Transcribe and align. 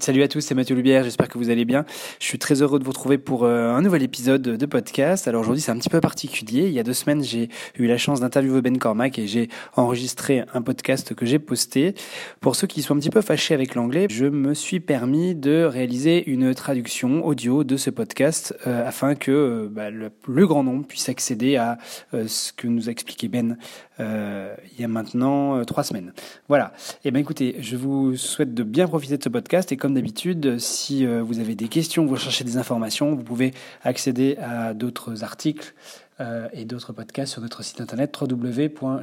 Salut 0.00 0.22
à 0.22 0.28
tous, 0.28 0.40
c'est 0.40 0.54
Mathieu 0.54 0.74
Lubière, 0.74 1.04
j'espère 1.04 1.28
que 1.28 1.38
vous 1.38 1.48
allez 1.48 1.64
bien. 1.64 1.84
Je 2.20 2.26
suis 2.26 2.38
très 2.38 2.60
heureux 2.60 2.78
de 2.78 2.84
vous 2.84 2.90
retrouver 2.90 3.18
pour 3.18 3.44
euh, 3.44 3.70
un 3.70 3.80
nouvel 3.80 4.02
épisode 4.02 4.42
de 4.42 4.66
podcast. 4.66 5.26
Alors 5.26 5.42
aujourd'hui 5.42 5.62
c'est 5.62 5.70
un 5.70 5.78
petit 5.78 5.88
peu 5.88 6.00
particulier. 6.00 6.66
Il 6.66 6.72
y 6.72 6.78
a 6.78 6.82
deux 6.82 6.92
semaines 6.92 7.22
j'ai 7.22 7.48
eu 7.78 7.86
la 7.86 7.96
chance 7.96 8.20
d'interviewer 8.20 8.60
Ben 8.62 8.78
Cormack 8.78 9.18
et 9.18 9.26
j'ai 9.26 9.48
enregistré 9.74 10.44
un 10.52 10.60
podcast 10.60 11.14
que 11.14 11.24
j'ai 11.24 11.38
posté. 11.38 11.94
Pour 12.40 12.56
ceux 12.56 12.66
qui 12.66 12.82
sont 12.82 12.94
un 12.96 12.98
petit 12.98 13.10
peu 13.10 13.22
fâchés 13.22 13.54
avec 13.54 13.74
l'anglais, 13.74 14.06
je 14.10 14.26
me 14.26 14.54
suis 14.54 14.80
permis 14.80 15.34
de 15.34 15.64
réaliser 15.64 16.28
une 16.28 16.54
traduction 16.54 17.24
audio 17.24 17.64
de 17.64 17.76
ce 17.76 17.90
podcast 17.90 18.54
euh, 18.66 18.86
afin 18.86 19.14
que 19.14 19.30
euh, 19.30 19.68
bah, 19.70 19.90
le 19.90 20.10
plus 20.10 20.46
grand 20.46 20.62
nombre 20.62 20.86
puisse 20.86 21.08
accéder 21.08 21.56
à 21.56 21.78
ce 22.12 22.52
que 22.52 22.66
nous 22.66 22.88
a 22.88 22.92
expliqué 22.92 23.28
Ben 23.28 23.56
il 23.98 24.80
y 24.80 24.84
a 24.84 24.88
maintenant 24.88 25.64
trois 25.64 25.84
semaines. 25.84 26.12
Voilà. 26.48 26.72
Eh 27.04 27.10
ben 27.10 27.20
écoutez, 27.20 27.56
je 27.60 27.76
vous 27.76 28.16
souhaite 28.16 28.54
de 28.54 28.62
bien 28.62 28.86
profiter 28.86 29.16
de 29.16 29.22
ce 29.22 29.28
podcast 29.28 29.72
et 29.72 29.76
comme 29.76 29.94
d'habitude, 29.94 30.58
si 30.58 31.06
euh, 31.06 31.22
vous 31.22 31.38
avez 31.40 31.54
des 31.54 31.68
questions, 31.68 32.04
vous 32.06 32.16
cherchez 32.16 32.44
des 32.44 32.56
informations, 32.56 33.14
vous 33.14 33.22
pouvez 33.22 33.52
accéder 33.82 34.36
à 34.38 34.74
d'autres 34.74 35.22
articles 35.24 35.74
euh, 36.20 36.48
et 36.52 36.64
d'autres 36.64 36.92
podcasts 36.92 37.32
sur 37.32 37.42
notre 37.42 37.62
site 37.62 37.80
internet 37.80 38.16
www.gem-k.com 38.20 39.00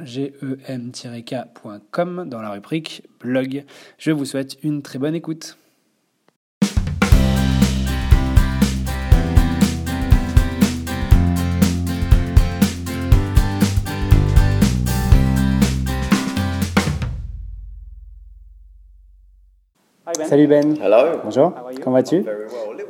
dans 2.28 2.40
la 2.42 2.50
rubrique 2.50 3.02
blog. 3.20 3.64
Je 3.98 4.10
vous 4.10 4.24
souhaite 4.24 4.58
une 4.62 4.82
très 4.82 4.98
bonne 4.98 5.14
écoute. 5.14 5.56
Salut 20.34 20.48
Ben. 20.48 20.74
Hello. 20.82 21.20
Bonjour. 21.22 21.52
Comment 21.80 21.94
vas-tu? 21.94 22.24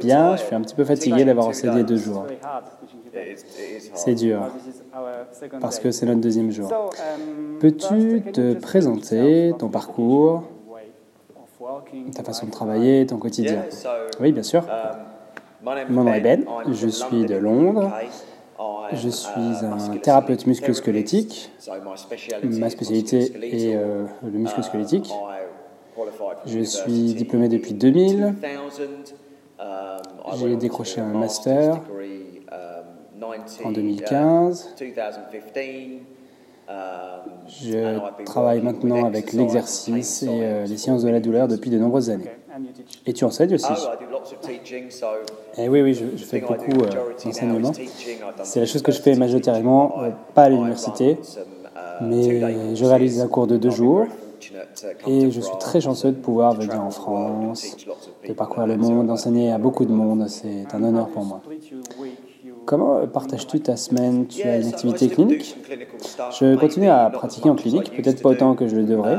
Bien, 0.00 0.34
je 0.34 0.44
suis 0.44 0.54
un 0.54 0.62
petit 0.62 0.74
peu 0.74 0.82
fatigué 0.82 1.26
d'avoir 1.26 1.48
enseigné 1.48 1.82
deux 1.82 1.98
jours. 1.98 2.24
C'est 3.92 4.14
dur, 4.14 4.48
parce 5.60 5.78
que 5.78 5.90
c'est 5.90 6.06
notre 6.06 6.22
deuxième 6.22 6.50
jour. 6.50 6.72
Um, 6.72 7.58
Peux-tu 7.60 8.22
te 8.32 8.54
présenter, 8.54 9.52
ton 9.58 9.68
parcours, 9.68 10.44
ta 12.14 12.22
façon 12.22 12.46
de 12.46 12.50
travailler, 12.50 13.04
ton 13.04 13.18
quotidien 13.18 13.66
Oui, 14.20 14.32
bien 14.32 14.42
sûr. 14.42 14.62
Um, 14.62 15.74
Mon 15.90 16.04
nom 16.04 16.14
est 16.14 16.22
Ben, 16.22 16.46
je 16.72 16.88
suis 16.88 17.26
de 17.26 17.36
Londres. 17.36 17.92
Je 18.92 19.08
suis 19.10 19.64
un 19.64 19.96
thérapeute 19.98 20.46
musculo-squelettique. 20.46 21.52
Ma 22.42 22.70
spécialité 22.70 23.32
est 23.42 23.76
euh, 23.76 24.04
le 24.22 24.38
musculo-squelettique. 24.38 25.12
Je 26.46 26.60
suis 26.60 27.14
diplômé 27.14 27.48
depuis 27.48 27.74
2000. 27.74 28.34
J'ai 30.38 30.56
décroché 30.56 31.00
un 31.00 31.12
master 31.12 31.80
en 33.64 33.72
2015. 33.72 34.74
Je 37.46 38.24
travaille 38.24 38.62
maintenant 38.62 39.04
avec 39.04 39.32
l'exercice 39.32 40.22
et 40.22 40.28
euh, 40.30 40.64
les 40.64 40.78
sciences 40.78 41.02
de 41.02 41.10
la 41.10 41.20
douleur 41.20 41.46
depuis 41.46 41.70
de 41.70 41.78
nombreuses 41.78 42.08
années. 42.08 42.30
Et 43.06 43.12
tu 43.12 43.24
enseignes 43.24 43.54
aussi. 43.54 43.72
Eh 45.58 45.68
oui, 45.68 45.82
oui, 45.82 45.94
je, 45.94 46.16
je 46.16 46.24
fais 46.24 46.40
beaucoup 46.40 46.82
euh, 46.84 47.12
d'enseignement. 47.22 47.72
C'est 48.42 48.60
la 48.60 48.66
chose 48.66 48.82
que 48.82 48.92
je 48.92 49.00
fais 49.00 49.14
majoritairement, 49.14 50.02
euh, 50.02 50.10
pas 50.34 50.44
à 50.44 50.48
l'université, 50.48 51.18
mais 52.00 52.74
je 52.74 52.84
réalise 52.84 53.20
un 53.20 53.28
cours 53.28 53.46
de 53.46 53.56
deux 53.58 53.70
jours 53.70 54.06
et 55.06 55.30
je 55.30 55.40
suis 55.40 55.58
très 55.58 55.80
chanceux 55.80 56.12
de 56.12 56.16
pouvoir 56.16 56.54
venir 56.54 56.80
en 56.80 56.90
France, 56.90 57.76
de 58.26 58.32
parcourir 58.32 58.66
le 58.66 58.76
monde, 58.76 59.06
d'enseigner 59.06 59.52
à 59.52 59.58
beaucoup 59.58 59.84
de 59.84 59.92
monde. 59.92 60.26
C'est 60.28 60.66
un 60.72 60.82
honneur 60.82 61.08
pour 61.08 61.24
moi. 61.24 61.42
Comment 62.64 63.06
partages-tu 63.06 63.60
ta 63.60 63.76
semaine? 63.76 64.26
Tu 64.26 64.42
as 64.42 64.58
une 64.58 64.68
activité 64.68 65.08
clinique? 65.08 65.56
Je 66.38 66.56
continue 66.56 66.88
à 66.88 67.10
pratiquer 67.10 67.50
en 67.50 67.54
clinique, 67.54 67.94
peut-être 67.94 68.22
pas 68.22 68.30
autant 68.30 68.54
que 68.54 68.66
je 68.68 68.76
le 68.76 68.84
devrais. 68.84 69.18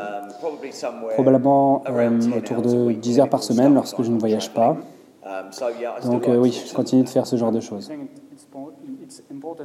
Probablement 1.13 1.83
euh, 1.87 2.19
autour 2.37 2.61
de 2.61 2.91
10 2.91 3.19
heures 3.19 3.29
par 3.29 3.43
semaine 3.43 3.73
lorsque 3.73 4.01
je 4.01 4.11
ne 4.11 4.19
voyage 4.19 4.53
pas. 4.53 4.77
Donc 6.03 6.27
euh, 6.27 6.37
oui, 6.37 6.59
je 6.67 6.73
continue 6.73 7.03
de 7.03 7.09
faire 7.09 7.25
ce 7.25 7.35
genre 7.35 7.51
de 7.51 7.59
choses. 7.59 7.91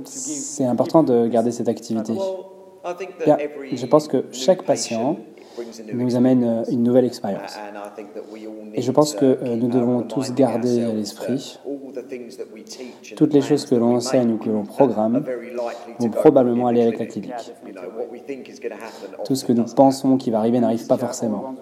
C'est 0.05 0.65
important 0.65 1.03
de 1.03 1.27
garder 1.27 1.51
cette 1.51 1.69
activité. 1.69 2.15
Bien, 3.25 3.37
je 3.73 3.87
pense 3.87 4.09
que 4.09 4.25
chaque 4.33 4.63
patient 4.63 5.17
nous 5.93 6.17
amène 6.17 6.45
euh, 6.45 6.65
une 6.71 6.83
nouvelle 6.83 7.05
expérience. 7.05 7.59
Et 8.75 8.83
je 8.83 8.91
pense 8.91 9.15
que 9.15 9.25
euh, 9.25 9.57
nous 9.57 9.69
devons 9.69 10.03
tous 10.03 10.33
garder 10.33 10.85
à 10.85 10.93
l'esprit 10.93 11.59
toutes 13.17 13.35
les 13.35 13.41
choses 13.41 13.67
que 13.67 13.75
l'on 13.75 13.97
enseigne 13.97 14.33
ou 14.33 14.39
que 14.39 14.49
l'on 14.49 14.65
programme 14.65 15.25
vont 15.99 16.11
probablement 16.11 16.69
aller 16.69 16.83
avec 16.83 16.99
la 16.99 17.07
clinique. 17.07 17.53
Tout 19.25 19.35
ce 19.35 19.45
que 19.45 19.53
nous 19.53 19.65
pensons 19.65 20.17
qui 20.17 20.31
va 20.31 20.39
arriver 20.39 20.61
n'arrive 20.61 20.87
pas 20.87 20.99
forcément. 20.99 21.55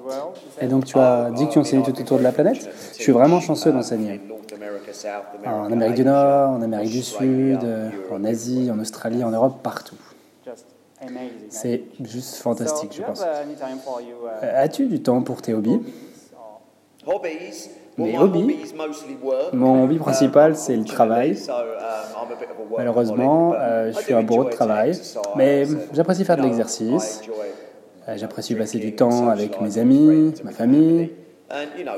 Et 0.60 0.66
donc 0.66 0.84
tu 0.84 0.98
as 0.98 1.31
dit 1.31 1.47
que 1.47 1.53
tu 1.53 1.59
enseignes 1.59 1.82
tout 1.82 1.98
autour 1.98 2.19
de 2.19 2.25
la 2.25 2.32
planète 2.32 2.69
Je 2.97 3.03
suis 3.03 3.12
vraiment 3.12 3.41
chanceux 3.41 3.72
d'enseigner. 3.72 4.21
En 5.47 5.71
Amérique 5.72 5.97
du 5.97 6.04
Nord, 6.04 6.50
en 6.50 6.62
Amérique 6.62 6.91
du 6.91 7.03
Sud, 7.03 7.60
en 8.10 8.25
Asie, 8.25 8.71
en 8.72 8.78
Australie, 8.78 9.22
en 9.25 9.31
Europe, 9.31 9.62
partout. 9.62 9.97
C'est 11.48 11.82
juste 12.00 12.36
fantastique, 12.36 12.94
je 12.97 13.03
pense. 13.03 13.22
Euh, 13.22 14.62
as-tu 14.62 14.86
du 14.86 15.03
temps 15.03 15.22
pour 15.22 15.42
tes 15.42 15.54
hobbies? 15.54 15.81
Mes 17.97 18.19
hobbies, 18.19 18.75
mon 19.53 19.84
hobby 19.84 19.98
principal, 19.98 20.56
c'est 20.56 20.76
le 20.76 20.84
travail. 20.84 21.36
Malheureusement, 22.76 23.54
euh, 23.56 23.92
je 23.92 23.98
suis 23.98 24.14
un 24.14 24.22
bourreau 24.22 24.44
de 24.44 24.50
travail, 24.50 24.92
mais 25.36 25.64
j'apprécie 25.92 26.25
faire 26.25 26.36
de 26.36 26.42
l'exercice. 26.42 27.22
Euh, 28.09 28.16
j'apprécie 28.16 28.54
passer 28.54 28.78
du 28.78 28.94
temps 28.94 29.28
avec 29.28 29.60
mes 29.60 29.78
amis, 29.78 30.34
ma 30.44 30.53
famille. 30.53 31.12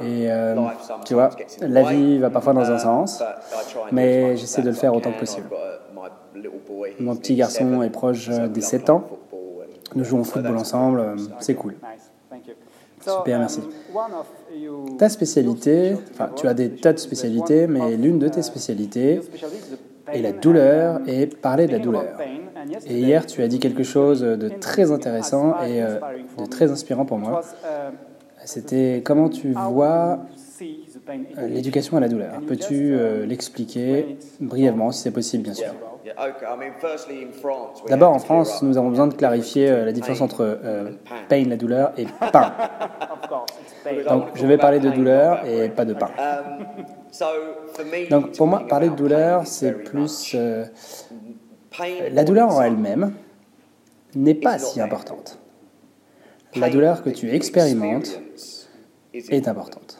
Et 0.03 0.29
tu 1.05 1.15
vois, 1.15 1.31
la 1.61 1.83
vie 1.83 2.19
va 2.19 2.31
parfois 2.31 2.53
dans 2.53 2.71
un 2.71 2.79
sens, 2.79 3.23
mais 3.93 4.37
j'essaie 4.37 4.63
de 4.63 4.69
le 4.69 4.75
faire 4.75 4.95
autant 4.95 5.13
que 5.13 5.19
possible. 5.19 5.49
Mon 6.99 7.17
petit 7.17 7.35
garçon 7.35 7.83
est 7.83 7.91
proche 7.91 8.29
des 8.29 8.61
7 8.61 8.91
ans. 8.91 9.05
Nous 9.95 10.05
jouons 10.05 10.21
au 10.21 10.25
football 10.25 10.57
ensemble, 10.57 11.17
c'est 11.41 11.55
cool. 11.55 11.75
Super, 13.01 13.39
merci. 13.39 13.61
Ta 14.99 15.09
spécialité, 15.09 15.97
enfin 16.13 16.31
tu 16.37 16.47
as 16.47 16.55
des 16.55 16.71
tas 16.71 16.93
de 16.93 16.99
spécialités, 16.99 17.67
mais 17.67 17.97
l'une 17.97 18.19
de 18.19 18.29
tes 18.29 18.43
spécialités 18.43 19.21
est 20.13 20.23
la 20.23 20.33
douleur 20.33 21.01
et 21.07 21.27
parler 21.27 21.67
de 21.67 21.73
la 21.73 21.79
douleur. 21.79 22.05
Et 22.87 22.99
hier 22.99 23.27
tu 23.27 23.43
as 23.43 23.49
dit 23.49 23.59
quelque 23.59 23.83
chose 23.83 24.21
de 24.21 24.49
très 24.49 24.93
intéressant 24.93 25.55
et 25.63 25.83
euh, 25.83 25.99
de 26.39 26.47
très 26.47 26.71
inspirant 26.71 27.07
pour 27.07 27.19
moi. 27.19 27.41
C'était 28.45 29.03
comment 29.05 29.29
tu 29.29 29.53
vois 29.53 30.21
euh, 31.11 31.49
l'éducation 31.49 31.97
à 31.97 32.01
la 32.01 32.09
douleur. 32.09 32.41
Peux-tu 32.47 32.95
euh, 32.95 33.25
l'expliquer 33.25 34.19
brièvement, 34.41 34.93
si 34.93 35.03
c'est 35.03 35.11
possible, 35.11 35.45
bien 35.45 35.55
sûr 35.55 35.75
D'abord, 37.89 38.13
en 38.13 38.19
France, 38.19 38.63
nous 38.63 38.79
avons 38.79 38.91
besoin 38.91 39.07
de 39.07 39.15
clarifier 39.15 39.71
euh, 39.71 39.85
la 39.85 39.93
différence 39.93 40.21
entre 40.21 40.59
pain, 41.29 41.45
la 41.47 41.57
douleur, 41.57 41.93
et 41.97 42.07
pain. 42.33 42.53
Donc, 44.09 44.29
je 44.35 44.47
vais 44.47 44.59
parler 44.59 44.81
de 44.81 44.91
douleur 44.91 45.47
et 45.47 45.69
pas 45.69 45.85
de 45.85 45.95
pain. 45.95 46.11
Donc, 48.11 48.37
pour 48.37 48.47
moi, 48.47 48.67
parler 48.69 48.89
de 48.89 48.97
douleur, 48.97 49.47
c'est 49.47 49.73
plus... 49.73 50.37
la 52.13 52.25
douleur 52.25 52.49
en 52.49 52.63
elle-même 52.63 53.13
n'est 54.15 54.35
pas 54.35 54.59
si 54.59 54.81
importante. 54.81 55.39
La 56.57 56.69
douleur 56.69 57.03
que 57.03 57.11
tu 57.11 57.31
expérimentes 57.31 58.21
est 59.13 59.49
importante. 59.49 60.00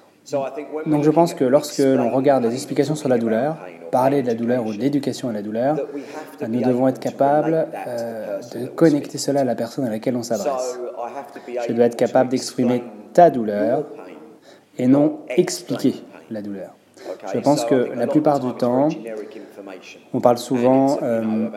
Donc 0.87 1.03
je 1.05 1.11
pense 1.11 1.35
que 1.35 1.45
lorsque 1.45 1.79
l'on 1.79 2.11
regarde 2.11 2.45
les 2.45 2.55
explications 2.55 2.95
sur 2.95 3.09
la 3.09 3.19
douleur, 3.19 3.57
parler 3.91 4.23
de 4.23 4.27
la 4.27 4.35
douleur 4.35 4.65
ou 4.67 4.73
de 4.73 4.79
l'éducation 4.79 5.29
à 5.29 5.33
la 5.33 5.43
douleur, 5.43 5.77
nous 6.49 6.63
devons 6.63 6.89
être 6.89 7.01
capables 7.01 7.69
euh, 7.87 8.41
de 8.55 8.67
connecter 8.67 9.19
cela 9.19 9.41
à 9.41 9.45
la 9.45 9.55
personne 9.55 9.85
à 9.85 9.91
laquelle 9.91 10.17
on 10.17 10.23
s'adresse. 10.23 10.79
Je 11.69 11.73
dois 11.73 11.87
être 11.87 11.97
capable 11.97 12.31
d'exprimer 12.31 12.83
ta 13.13 13.31
douleur 13.31 13.85
et 14.79 14.87
non 14.87 15.21
expliquer 15.29 15.95
la 16.31 16.43
douleur. 16.43 16.71
Je 17.33 17.39
pense 17.41 17.65
que 17.65 17.75
la 17.75 18.07
plupart 18.07 18.41
du 18.41 18.53
temps, 18.55 18.89
on 20.13 20.21
parle 20.21 20.39
souvent 20.39 20.99
euh, 21.03 21.49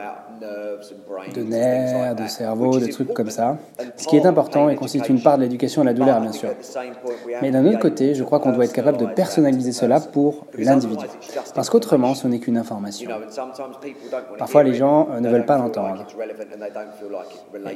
de 1.33 1.43
nerfs, 1.43 2.15
de 2.15 2.27
cerveau, 2.27 2.79
de 2.79 2.87
trucs 2.87 3.13
comme 3.13 3.29
ça. 3.29 3.57
Ce 3.97 4.07
qui 4.07 4.17
est 4.17 4.25
important 4.25 4.69
et 4.69 4.75
constitue 4.75 5.11
une 5.11 5.21
part 5.21 5.37
de 5.37 5.43
l'éducation 5.43 5.81
à 5.81 5.85
la 5.85 5.93
douleur, 5.93 6.19
bien 6.21 6.31
sûr. 6.31 6.49
Mais 7.41 7.51
d'un 7.51 7.65
autre 7.65 7.79
côté, 7.79 8.13
je 8.13 8.23
crois 8.23 8.39
qu'on 8.39 8.51
doit 8.51 8.65
être 8.65 8.73
capable 8.73 8.97
de 8.97 9.05
personnaliser 9.05 9.71
cela 9.71 9.99
pour 9.99 10.45
l'individu. 10.57 11.05
Parce 11.55 11.69
qu'autrement, 11.69 12.15
ce 12.15 12.27
n'est 12.27 12.39
qu'une 12.39 12.57
information. 12.57 13.09
Parfois, 14.37 14.63
les 14.63 14.73
gens 14.73 15.07
euh, 15.11 15.19
ne 15.19 15.29
veulent 15.29 15.45
pas 15.45 15.57
l'entendre, 15.57 16.05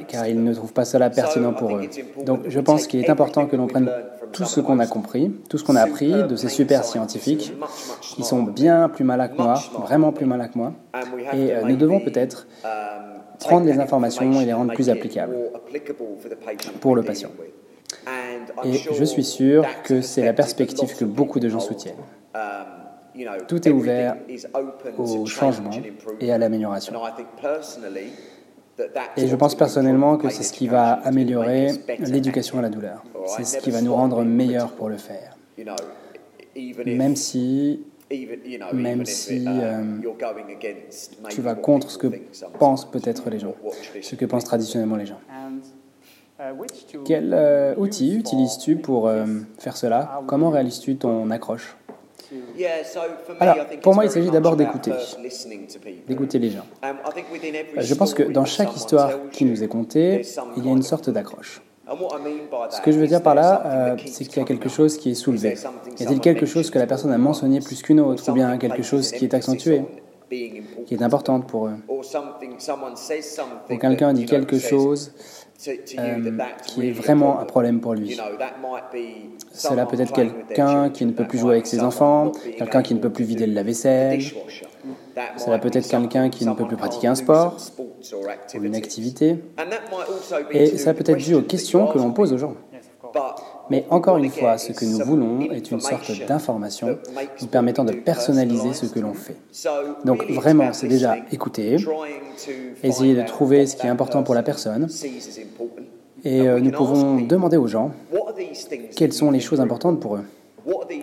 car 0.06 0.26
ils 0.26 0.42
ne 0.42 0.54
trouvent 0.54 0.72
pas 0.72 0.84
cela 0.84 1.10
pertinent 1.10 1.52
pour 1.52 1.76
eux. 1.76 1.82
Donc, 2.24 2.40
je 2.48 2.60
pense 2.60 2.86
qu'il 2.86 3.00
est 3.00 3.10
important 3.10 3.46
que 3.46 3.56
l'on 3.56 3.66
prenne 3.66 3.90
tout 4.32 4.44
ce 4.44 4.60
qu'on 4.60 4.78
a 4.78 4.86
compris, 4.86 5.30
tout 5.48 5.58
ce 5.58 5.64
qu'on 5.64 5.76
a 5.76 5.82
appris 5.82 6.12
de 6.12 6.36
ces 6.36 6.48
super 6.48 6.84
scientifiques, 6.84 7.52
qui 8.02 8.22
sont 8.22 8.42
bien 8.42 8.88
plus 8.88 9.04
malins 9.04 9.28
que 9.28 9.40
moi, 9.40 9.54
vraiment 9.80 10.12
plus 10.12 10.26
malins 10.26 10.48
que 10.48 10.58
moi, 10.58 10.72
et 11.32 11.52
nous 11.64 11.76
devons 11.76 12.00
peut-être 12.00 12.46
prendre 13.40 13.66
les 13.66 13.78
informations 13.78 14.40
et 14.40 14.44
les 14.44 14.52
rendre 14.52 14.74
plus 14.74 14.90
applicables 14.90 15.36
pour 16.80 16.96
le 16.96 17.02
patient. 17.02 17.30
Et 18.64 18.72
je 18.72 19.04
suis 19.04 19.24
sûr 19.24 19.64
que 19.84 20.00
c'est 20.00 20.24
la 20.24 20.32
perspective 20.32 20.96
que 20.96 21.04
beaucoup 21.04 21.40
de 21.40 21.48
gens 21.48 21.60
soutiennent. 21.60 21.96
Tout 23.48 23.66
est 23.66 23.72
ouvert 23.72 24.16
au 24.96 25.26
changement 25.26 25.70
et 26.20 26.32
à 26.32 26.38
l'amélioration. 26.38 26.92
Et 29.16 29.26
je 29.26 29.36
pense 29.36 29.54
personnellement 29.56 30.16
que 30.16 30.28
c'est 30.28 30.44
ce 30.44 30.52
qui 30.52 30.68
va 30.68 30.92
améliorer 30.92 31.72
l'éducation 31.98 32.58
à 32.58 32.62
la 32.62 32.68
douleur. 32.68 33.02
C'est 33.26 33.44
ce 33.44 33.58
qui 33.58 33.70
va 33.70 33.82
nous 33.82 33.94
rendre 33.94 34.22
meilleurs 34.22 34.72
pour 34.72 34.88
le 34.88 34.96
faire. 34.96 35.36
Même 36.86 37.16
si, 37.16 37.84
même 38.72 39.04
si 39.04 39.44
euh, 39.46 39.82
tu 41.30 41.40
vas 41.40 41.54
contre 41.54 41.90
ce 41.90 41.98
que 41.98 42.08
pensent 42.58 42.90
peut-être 42.90 43.28
les 43.30 43.38
gens, 43.38 43.54
ce 44.00 44.14
que 44.14 44.24
pensent 44.24 44.44
traditionnellement 44.44 44.96
les 44.96 45.06
gens. 45.06 45.20
Quel 47.04 47.34
euh, 47.34 47.74
outil 47.76 48.14
utilises-tu 48.14 48.76
pour 48.76 49.08
euh, 49.08 49.26
faire 49.58 49.76
cela? 49.76 50.22
Comment 50.26 50.50
réalises-tu 50.50 50.96
ton 50.96 51.30
accroche? 51.30 51.76
alors, 53.40 53.56
pour 53.80 53.94
moi, 53.94 54.04
il 54.04 54.10
s'agit 54.10 54.30
d'abord 54.30 54.54
d'écouter, 54.54 54.92
d'écouter 56.06 56.38
les 56.38 56.50
gens. 56.50 56.66
Um, 56.82 56.96
Je 57.78 57.94
pense 57.94 58.12
que 58.12 58.22
dans 58.22 58.44
chaque 58.44 58.76
histoire 58.76 59.30
qui 59.30 59.46
nous 59.46 59.62
est 59.62 59.68
contée, 59.68 60.22
il 60.56 60.64
y 60.64 60.68
a 60.68 60.72
une 60.72 60.82
sorte 60.82 61.08
d'accroche. 61.10 61.62
Ce 62.70 62.80
que 62.80 62.92
je 62.92 62.98
veux 62.98 63.06
dire 63.06 63.22
par 63.22 63.34
là, 63.34 63.62
euh, 63.64 63.96
c'est 64.06 64.24
qu'il 64.24 64.38
y 64.38 64.42
a 64.42 64.44
quelque 64.44 64.68
chose 64.68 64.96
qui 64.98 65.10
est 65.12 65.14
soulevé. 65.14 65.56
Y 65.98 66.02
a-t-il 66.02 66.20
quelque 66.20 66.46
chose 66.46 66.70
que 66.70 66.78
la 66.78 66.86
personne 66.86 67.12
a 67.12 67.18
mentionné 67.18 67.60
plus 67.60 67.82
qu'une 67.82 68.00
autre, 68.00 68.28
ou 68.30 68.32
bien 68.32 68.58
quelque 68.58 68.82
chose 68.82 69.10
qui 69.10 69.24
est 69.24 69.34
accentué, 69.34 69.82
qui 70.28 70.94
est 70.94 71.02
importante 71.02 71.46
pour 71.46 71.68
eux? 71.68 71.76
Ou 73.70 73.76
quelqu'un 73.76 74.12
dit 74.12 74.26
quelque 74.26 74.58
chose 74.58 75.12
euh, 75.66 75.74
qui 76.66 76.88
est 76.88 76.92
vraiment 76.92 77.40
un 77.40 77.44
problème 77.44 77.80
pour 77.80 77.94
lui. 77.94 78.16
Cela 79.50 79.86
peut 79.86 80.00
être 80.00 80.12
quelqu'un 80.12 80.90
qui 80.90 81.04
ne 81.04 81.12
peut 81.12 81.26
plus 81.26 81.38
jouer 81.38 81.54
avec 81.54 81.66
ses 81.66 81.80
enfants, 81.80 82.32
quelqu'un 82.56 82.82
qui 82.82 82.94
ne 82.94 83.00
peut 83.00 83.10
plus 83.10 83.24
vider 83.24 83.46
le 83.46 83.54
lave-vaisselle. 83.54 84.20
Cela 85.36 85.58
peut 85.58 85.70
être 85.72 85.88
quelqu'un 85.88 86.28
qui 86.28 86.44
ne 86.46 86.52
peut 86.52 86.66
plus 86.66 86.76
pratiquer 86.76 87.08
un 87.08 87.14
sport 87.14 87.56
ou 88.10 88.64
une 88.64 88.74
activité. 88.74 89.36
Et 90.50 90.78
ça 90.78 90.94
peut 90.94 91.04
être 91.06 91.18
dû 91.18 91.34
aux 91.34 91.42
questions 91.42 91.86
que 91.86 91.98
l'on 91.98 92.12
pose 92.12 92.32
aux 92.32 92.38
gens. 92.38 92.54
Mais 93.70 93.84
encore 93.90 94.16
une 94.16 94.30
fois, 94.30 94.58
ce 94.58 94.72
que 94.72 94.84
nous 94.84 95.04
voulons 95.04 95.50
est 95.50 95.70
une 95.70 95.80
sorte 95.80 96.10
d'information 96.26 96.98
nous 97.40 97.46
permettant 97.48 97.84
de 97.84 97.92
personnaliser 97.92 98.72
ce 98.72 98.86
que 98.86 99.00
l'on 99.00 99.14
fait. 99.14 99.36
Donc 100.04 100.24
vraiment, 100.30 100.72
c'est 100.72 100.88
déjà 100.88 101.16
écouter, 101.32 101.76
essayer 102.82 103.14
de 103.14 103.22
trouver 103.22 103.66
ce 103.66 103.76
qui 103.76 103.86
est 103.86 103.90
important 103.90 104.22
pour 104.22 104.34
la 104.34 104.42
personne. 104.42 104.88
Et 106.24 106.48
euh, 106.48 106.60
nous 106.60 106.72
pouvons 106.72 107.20
demander 107.20 107.56
aux 107.56 107.68
gens 107.68 107.92
quelles 108.96 109.12
sont 109.12 109.30
les 109.30 109.40
choses 109.40 109.60
importantes 109.60 110.00
pour 110.00 110.16
eux. 110.16 110.24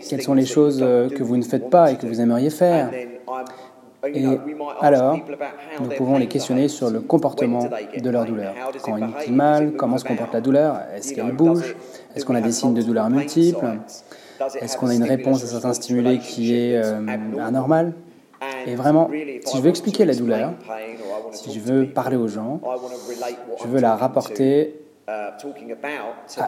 Quelles 0.09 0.21
sont 0.21 0.33
les 0.33 0.45
choses 0.45 0.79
euh, 0.81 1.09
que 1.09 1.23
vous 1.23 1.37
ne 1.37 1.43
faites 1.43 1.69
pas 1.69 1.91
et 1.91 1.97
que 1.97 2.05
vous 2.05 2.19
aimeriez 2.19 2.49
faire? 2.49 2.91
Et 4.13 4.25
alors, 4.81 5.19
nous 5.79 5.89
pouvons 5.89 6.17
les 6.17 6.27
questionner 6.27 6.67
sur 6.67 6.89
le 6.89 6.99
comportement 7.01 7.67
de 7.97 8.09
leur 8.09 8.25
douleur. 8.25 8.53
Quand 8.83 8.97
ils 8.97 9.03
ont 9.03 9.35
mal, 9.35 9.73
comment 9.73 9.97
se 9.97 10.05
comporte 10.05 10.33
la 10.33 10.41
douleur? 10.41 10.79
Est-ce 10.95 11.13
qu'elle 11.13 11.31
bouge? 11.31 11.75
Est-ce 12.15 12.25
qu'on 12.25 12.35
a 12.35 12.41
des 12.41 12.51
signes 12.51 12.73
de 12.73 12.81
douleur 12.81 13.09
multiples? 13.09 13.79
Est-ce 14.59 14.77
qu'on 14.77 14.87
a 14.87 14.93
une 14.93 15.03
réponse 15.03 15.43
à 15.43 15.47
certains 15.47 15.73
stimulés 15.73 16.19
qui 16.19 16.55
est 16.55 16.75
euh, 16.75 16.99
anormale 17.39 17.93
Et 18.67 18.75
vraiment, 18.75 19.09
si 19.45 19.57
je 19.57 19.61
veux 19.61 19.69
expliquer 19.69 20.05
la 20.05 20.13
douleur, 20.13 20.53
si 21.31 21.53
je 21.53 21.59
veux 21.59 21.87
parler 21.87 22.17
aux 22.17 22.27
gens, 22.27 22.59
je 23.61 23.67
veux 23.67 23.79
la 23.79 23.95
rapporter 23.95 24.81
à 25.07 25.37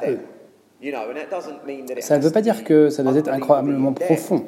eux. 0.09 0.19
Ça 2.02 2.20
ne 2.20 2.24
veut 2.24 2.32
pas 2.32 2.42
dire 2.42 2.64
que 2.64 2.90
ça 2.90 3.02
doit 3.02 3.16
être 3.16 3.30
incroyablement 3.30 3.94
profond. 3.94 4.44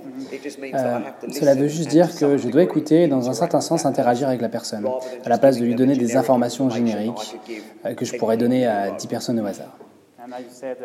Euh, 0.74 1.00
cela 1.32 1.56
veut 1.56 1.68
juste 1.68 1.90
dire 1.90 2.16
que 2.16 2.38
je 2.38 2.48
dois 2.50 2.62
écouter 2.62 3.04
et 3.04 3.08
dans 3.08 3.30
un 3.30 3.34
certain 3.34 3.62
sens 3.62 3.88
interagir 3.88 4.28
avec 4.28 4.40
la 4.42 4.50
personne, 4.50 4.88
à 5.26 5.30
la 5.30 5.40
place 5.40 5.58
de 5.58 5.66
lui 5.66 5.74
donner 5.74 5.96
des 5.96 6.18
informations 6.18 6.70
génériques 6.70 7.38
euh, 7.86 7.96
que 7.96 8.06
je 8.06 8.16
pourrais 8.16 8.38
donner 8.38 8.68
à 8.68 8.92
10 8.92 9.08
personnes 9.08 9.40
au 9.40 9.46
hasard. 9.46 9.76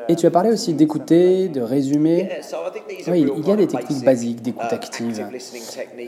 Et 0.08 0.16
tu 0.16 0.24
as 0.24 0.30
parlé 0.30 0.50
aussi 0.50 0.72
d'écouter, 0.72 1.48
de 1.48 1.60
résumer. 1.60 2.30
Oui, 3.08 3.26
il 3.36 3.46
y 3.46 3.50
a 3.50 3.56
des 3.56 3.66
techniques 3.66 4.02
basiques 4.02 4.40
d'écoute 4.40 4.72
active, 4.72 5.28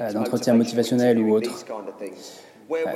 euh, 0.00 0.12
d'entretien 0.12 0.54
motivationnel 0.54 1.18
ou 1.18 1.34
autre. 1.34 1.66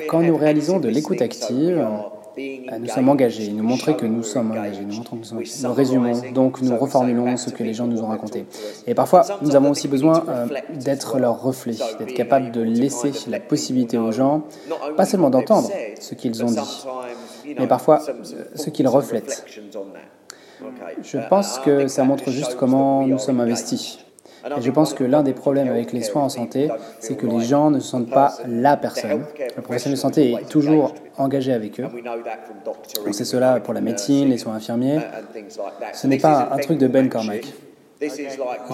Quand 0.09 0.23
nous 0.23 0.39
réalisons 0.39 0.81
de 0.81 0.89
l'écoute 0.89 1.21
active, 1.21 1.87
nous 2.37 2.88
sommes 2.88 3.09
engagés, 3.09 3.50
nous 3.50 3.62
montrer 3.62 3.97
que 3.97 4.06
nous 4.06 4.23
sommes 4.23 4.53
engagés, 4.53 4.82
nous, 4.82 4.97
montrons 4.97 5.17
que 5.17 5.35
nous, 5.35 5.73
résumons, 5.75 6.21
donc 6.32 6.61
nous 6.62 6.77
reformulons 6.77 7.37
ce 7.37 7.50
que 7.50 7.62
les 7.62 7.75
gens 7.75 7.87
nous 7.87 8.03
ont 8.03 8.06
raconté. 8.06 8.47
Et 8.87 8.94
parfois, 8.94 9.25
nous 9.43 9.56
avons 9.56 9.71
aussi 9.71 9.88
besoin 9.88 10.25
euh, 10.29 10.47
d'être 10.75 11.19
leur 11.19 11.43
reflet, 11.43 11.75
d'être 11.99 12.15
capable 12.15 12.50
de 12.50 12.61
laisser 12.61 13.12
la 13.29 13.41
possibilité 13.41 13.99
aux 13.99 14.12
gens, 14.12 14.44
pas 14.97 15.05
seulement 15.05 15.31
d'entendre 15.31 15.71
ce 15.99 16.15
qu'ils 16.15 16.44
ont 16.44 16.50
dit, 16.50 16.87
mais 17.59 17.67
parfois 17.67 18.00
euh, 18.09 18.12
ce 18.55 18.71
qu'ils 18.71 18.88
reflètent. 18.88 19.44
Je 21.03 21.19
pense 21.29 21.59
que 21.59 21.88
ça 21.88 22.05
montre 22.05 22.31
juste 22.31 22.56
comment 22.56 23.06
nous 23.06 23.19
sommes 23.19 23.41
investis. 23.41 23.99
Et 24.57 24.63
je 24.63 24.71
pense 24.71 24.95
que 24.95 25.05
l'un 25.05 25.23
des 25.23 25.33
problèmes 25.33 25.69
avec 25.69 25.93
les 25.93 26.03
soins 26.03 26.23
en 26.23 26.29
santé, 26.29 26.69
c'est 26.99 27.17
que 27.17 27.27
les 27.27 27.41
gens 27.41 27.71
ne 27.71 27.81
se 27.81 27.89
sentent 27.89 28.11
pas 28.11 28.35
la 28.47 28.77
personne. 28.77 29.25
Le 29.57 29.63
professionnel 29.63 29.97
de 29.97 30.01
santé 30.01 30.33
est 30.33 30.49
toujours 30.49 30.95
engagé 31.19 31.53
avec 31.53 31.81
eux. 31.81 31.87
On 33.07 33.13
sait 33.13 33.25
cela 33.25 33.61
pour 33.61 33.75
la 33.75 33.81
médecine, 33.81 34.31
les 34.31 34.39
soins 34.39 34.55
infirmiers. 34.55 35.01
Ce 35.93 36.07
n'est 36.07 36.19
pas 36.19 36.51
un 36.53 36.59
truc 36.59 36.79
de 36.79 36.87
Ben 36.87 37.09
Cormack. 37.09 37.47
Il 38.03 38.11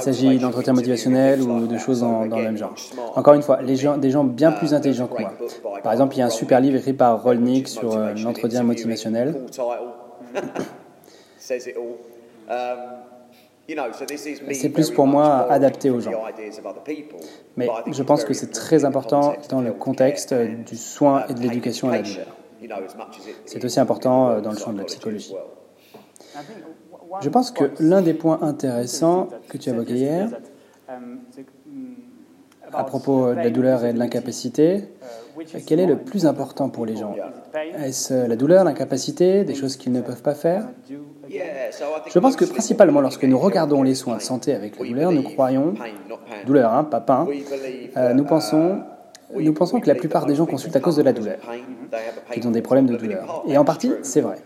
s'agit 0.01 0.39
d'entretien 0.39 0.73
motivationnel 0.73 1.43
ou 1.43 1.67
de 1.67 1.79
choses 1.79 2.01
dans, 2.01 2.27
dans, 2.27 2.39
le 2.39 2.45
même 2.45 2.57
genre. 2.57 2.75
Encore 3.17 3.35
une 3.35 3.43
fois, 3.43 3.61
les 3.61 3.75
gens, 3.75 3.99
des 3.99 4.11
gens 4.11 4.23
bien 4.23 4.53
plus 4.53 4.73
intelligents 4.73 5.09
que 5.09 5.21
moi. 5.21 5.33
Par 5.83 5.93
exemple, 5.93 6.15
il 6.15 6.21
y 6.21 6.23
a 6.23 6.27
un 6.27 6.31
super 6.31 6.61
livre 6.61 6.77
écrit 6.77 6.93
par 6.93 7.23
Rolnick 7.23 7.67
sur 7.67 7.97
euh, 7.97 8.15
l'entretien 8.15 8.63
motivationnel. 8.63 9.35
C'est 14.53 14.69
plus 14.69 14.91
pour 14.91 15.07
moi 15.07 15.51
adapté 15.51 15.91
aux 15.91 16.01
gens. 16.01 16.13
Mais 17.57 17.69
je 17.91 18.03
pense 18.03 18.25
que 18.25 18.35
c'est 18.35 18.51
très 18.51 18.85
important 18.85 19.35
dans 19.49 19.61
le 19.61 19.73
contexte 19.73 20.35
du 20.35 20.77
soin 20.77 21.27
et 21.29 21.35
de 21.35 21.41
l'éducation 21.41 21.89
à 21.89 21.97
la 21.97 22.03
douleur. 22.03 22.37
C'est 23.45 23.65
aussi 23.65 23.81
important 23.81 24.31
euh, 24.31 24.41
dans 24.41 24.51
le 24.51 24.59
champ 24.59 24.73
de 24.73 24.79
la 24.79 24.85
psychologie. 24.85 25.35
Je 27.21 27.29
pense 27.29 27.51
que 27.51 27.71
l'un 27.81 28.03
des 28.03 28.15
points 28.15 28.41
intéressants 28.43 29.29
que 29.49 29.59
tu 29.59 29.69
as 29.69 29.73
évoqué 29.73 29.95
hier, 29.95 30.31
à 32.73 32.85
propos 32.85 33.31
de 33.31 33.37
la 33.37 33.51
douleur 33.51 33.85
et 33.85 33.93
de 33.93 33.99
l'incapacité, 33.99 34.89
quel 35.67 35.81
est 35.81 35.87
le 35.87 35.99
plus 35.99 36.27
important 36.27 36.69
pour 36.69 36.87
les 36.87 36.97
gens? 36.97 37.15
Est-ce 37.79 38.27
la 38.27 38.37
douleur, 38.37 38.65
l'incapacité, 38.65 39.45
des 39.45 39.55
choses 39.55 39.77
qu'ils 39.77 39.93
ne 39.93 40.01
peuvent 40.01 40.23
pas 40.23 40.35
faire? 40.35 40.67
Je 41.29 42.19
pense 42.19 42.37
que 42.37 42.45
principalement 42.45 43.01
lorsque 43.01 43.25
nous 43.25 43.39
regardons 43.39 43.83
les 43.83 43.95
soins 43.95 44.17
de 44.17 44.23
santé 44.23 44.55
avec 44.55 44.79
la 44.79 44.87
douleur, 44.87 45.13
nous 45.13 45.23
croyons, 45.23 45.75
douleur, 46.47 46.73
hein, 46.73 46.85
pas 46.85 47.01
pain, 47.01 47.27
euh, 47.97 48.15
nous, 48.15 48.25
pensons, 48.25 48.81
nous 49.35 49.53
pensons 49.53 49.81
que 49.81 49.89
la 49.89 49.95
plupart 49.95 50.27
des 50.27 50.35
gens 50.35 50.47
consultent 50.47 50.77
à 50.77 50.81
cause 50.81 50.97
de 50.97 51.03
la 51.03 51.13
douleur, 51.13 51.39
qu'ils 52.33 52.47
ont 52.47 52.53
des 52.53 52.63
problèmes 52.63 52.87
de 52.87 52.97
douleur. 52.97 53.45
Et 53.49 53.59
en 53.59 53.65
partie, 53.65 53.93
c'est 54.03 54.21
vrai. 54.21 54.37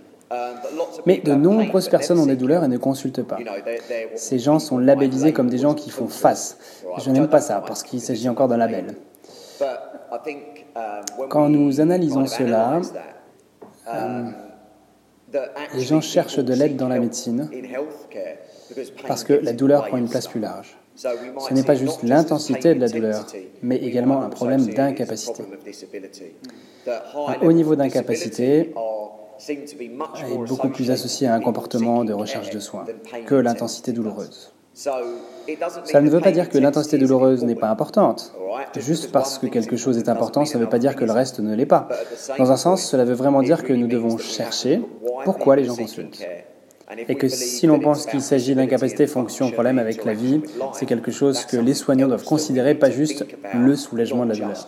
Mais 1.07 1.19
de 1.19 1.35
nombreuses 1.35 1.89
personnes 1.89 2.19
ont 2.19 2.27
des 2.27 2.37
douleurs 2.37 2.65
et 2.65 2.69
ne 2.69 2.77
consultent 2.77 3.23
pas. 3.23 3.39
Ces 4.15 4.39
gens 4.39 4.59
sont 4.59 4.79
labellisés 4.79 5.33
comme 5.33 5.51
des 5.51 5.59
gens 5.59 5.75
qui 5.75 5.91
font 5.91 6.09
face. 6.09 6.59
Je 6.99 7.11
n'aime 7.11 7.29
pas 7.29 7.41
ça 7.41 7.63
parce 7.67 7.83
qu'il 7.83 8.01
s'agit 8.01 8.29
encore 8.29 8.49
d'un 8.49 8.57
label. 8.57 8.95
Quand 11.29 11.49
nous 11.49 11.81
analysons 11.81 12.27
cela, 12.27 12.81
euh, 13.89 14.31
les 15.75 15.81
gens 15.81 16.01
cherchent 16.01 16.39
de 16.39 16.55
l'aide 16.55 16.77
dans 16.77 16.89
la 16.89 16.99
médecine 16.99 17.49
parce 19.07 19.25
que 19.25 19.33
la 19.33 19.53
douleur 19.53 19.87
prend 19.87 19.97
une 19.97 20.09
place 20.09 20.29
plus 20.29 20.41
large. 20.41 20.77
Ce 20.97 21.55
n'est 21.55 21.63
pas 21.63 21.75
juste 21.75 22.03
l'intensité 22.03 22.75
de 22.75 22.81
la 22.81 22.89
douleur, 22.89 23.27
mais 23.63 23.77
également 23.77 24.23
un 24.23 24.29
problème 24.29 24.67
d'incapacité. 24.67 25.45
Un 26.87 27.35
haut 27.43 27.53
niveau 27.53 27.75
d'incapacité 27.75 28.75
est 29.49 30.49
beaucoup 30.49 30.69
plus 30.69 30.91
associé 30.91 31.27
à 31.27 31.35
un 31.35 31.41
comportement 31.41 32.05
de 32.05 32.13
recherche 32.13 32.51
de 32.51 32.61
soins 32.61 32.85
que 33.27 33.35
l'intensité 33.35 33.93
douloureuse. 33.93 34.53
Ça 34.75 36.01
ne 36.01 36.09
veut 36.09 36.21
pas 36.21 36.31
dire 36.31 36.49
que 36.49 36.59
l'intensité 36.59 36.99
douloureuse 36.99 37.45
n'est 37.45 37.55
pas 37.55 37.69
importante. 37.69 38.33
Juste 38.77 39.11
parce 39.13 39.39
que 39.39 39.47
quelque 39.47 39.77
chose 39.77 39.99
est 39.99 40.09
important, 40.09 40.45
ça 40.45 40.59
ne 40.59 40.65
veut 40.65 40.71
pas 40.71 40.79
dire 40.79 40.97
que 40.97 41.05
le 41.05 41.13
reste 41.13 41.41
ne 41.41 41.55
l'est 41.55 41.67
pas. 41.67 41.89
Dans 42.39 42.51
un 42.53 42.57
sens, 42.57 42.85
cela 42.85 43.05
veut 43.05 43.15
vraiment 43.15 43.43
dire 43.43 43.65
que 43.65 43.73
nous 43.73 43.89
devons 43.89 44.17
chercher 44.19 44.83
pourquoi 45.25 45.57
les 45.57 45.65
gens 45.65 45.77
consultent. 45.77 46.25
Et 47.09 47.15
que 47.15 47.29
si 47.29 47.67
l'on 47.67 47.79
pense 47.79 48.07
qu'il 48.07 48.21
s'agit 48.21 48.55
d'incapacité, 48.55 49.07
fonction, 49.07 49.51
problème 49.51 49.79
avec 49.79 50.05
la 50.05 50.15
vie, 50.15 50.43
c'est 50.73 50.87
quelque 50.87 51.13
chose 51.13 51.45
que 51.45 51.57
les 51.57 51.75
soignants 51.75 52.09
doivent 52.09 52.25
considérer, 52.25 52.75
pas 52.75 52.91
juste 52.91 53.25
le 53.55 53.77
soulagement 53.77 54.25
de 54.25 54.31
la 54.31 54.37
douleur. 54.37 54.67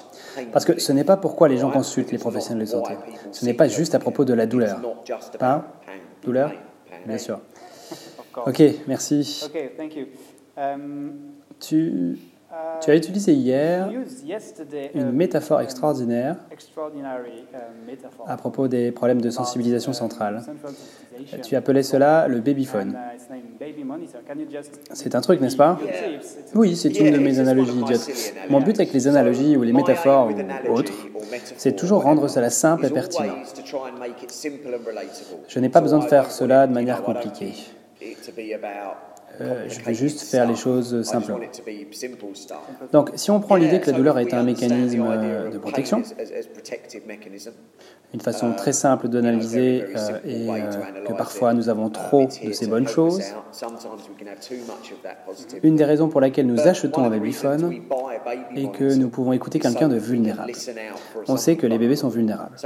Parce 0.52 0.64
que 0.64 0.80
ce 0.80 0.92
n'est 0.92 1.04
pas 1.04 1.16
pourquoi 1.16 1.48
les 1.48 1.56
gens 1.56 1.70
consultent 1.70 2.12
les 2.12 2.18
professionnels 2.18 2.64
de 2.64 2.70
santé. 2.70 2.94
Ce 3.32 3.44
n'est 3.44 3.54
pas 3.54 3.68
juste 3.68 3.94
à 3.94 3.98
propos 3.98 4.24
de 4.24 4.34
la 4.34 4.46
douleur. 4.46 4.80
Hein 5.40 5.64
Douleur 6.22 6.52
Bien 7.06 7.18
sûr. 7.18 7.40
Ok, 8.46 8.62
merci. 8.86 9.48
Tu, 11.60 12.18
tu 12.80 12.90
as 12.90 12.96
utilisé 12.96 13.32
hier 13.32 13.90
une 14.94 15.12
métaphore 15.12 15.60
extraordinaire 15.60 16.36
à 18.26 18.36
propos 18.36 18.68
des 18.68 18.92
problèmes 18.92 19.20
de 19.20 19.30
sensibilisation 19.30 19.92
centrale. 19.92 20.42
Tu 21.42 21.56
appelais 21.56 21.82
cela 21.82 22.28
le 22.28 22.40
babyphone. 22.40 22.96
C'est 24.92 25.14
un 25.14 25.20
truc, 25.20 25.40
n'est-ce 25.40 25.56
pas 25.56 25.78
Oui, 26.54 26.76
c'est 26.76 26.98
une 26.98 27.12
de 27.12 27.18
mes 27.18 27.38
analogies 27.38 27.78
idiotes. 27.78 28.34
Mon 28.50 28.60
but 28.60 28.76
avec 28.76 28.92
les 28.92 29.06
analogies 29.06 29.56
ou 29.56 29.62
les 29.62 29.72
métaphores 29.72 30.30
ou 30.68 30.72
autres, 30.72 30.92
c'est 31.56 31.76
toujours 31.76 32.02
rendre 32.02 32.28
cela 32.28 32.50
simple 32.50 32.86
et 32.86 32.90
pertinent. 32.90 33.34
Je 35.48 35.58
n'ai 35.58 35.68
pas 35.68 35.80
besoin 35.80 36.00
de 36.00 36.04
faire 36.04 36.30
cela 36.30 36.66
de 36.66 36.72
manière 36.72 37.02
compliquée. 37.02 37.54
Euh, 39.40 39.68
je 39.68 39.80
veux 39.80 39.92
juste 39.92 40.20
faire 40.22 40.46
les 40.46 40.54
choses 40.54 41.02
simplement. 41.02 41.40
Donc, 42.92 43.10
si 43.14 43.30
on 43.30 43.40
prend 43.40 43.56
l'idée 43.56 43.80
que 43.80 43.90
la 43.90 43.96
douleur 43.96 44.18
est 44.18 44.34
un 44.34 44.42
mécanisme 44.42 45.04
de 45.50 45.58
protection, 45.58 46.02
une 48.14 48.20
façon 48.20 48.52
très 48.52 48.72
simple 48.72 49.08
d'analyser 49.08 49.84
euh, 49.96 50.18
est 50.26 50.50
euh, 50.50 51.04
que 51.06 51.12
parfois 51.14 51.54
nous 51.54 51.70
avons 51.70 51.88
trop 51.88 52.26
de 52.26 52.52
ces 52.52 52.66
bonnes 52.66 52.86
choses. 52.86 53.22
Une 55.62 55.76
des 55.76 55.84
raisons 55.84 56.08
pour 56.08 56.20
laquelle 56.20 56.46
nous 56.46 56.60
achetons 56.60 57.04
un 57.04 57.10
babyphone 57.10 57.72
est 58.54 58.70
que 58.70 58.94
nous 58.94 59.08
pouvons 59.08 59.32
écouter 59.32 59.58
quelqu'un 59.58 59.88
de 59.88 59.96
vulnérable. 59.96 60.52
On 61.26 61.38
sait 61.38 61.56
que 61.56 61.66
les 61.66 61.78
bébés 61.78 61.96
sont 61.96 62.10
vulnérables. 62.10 62.56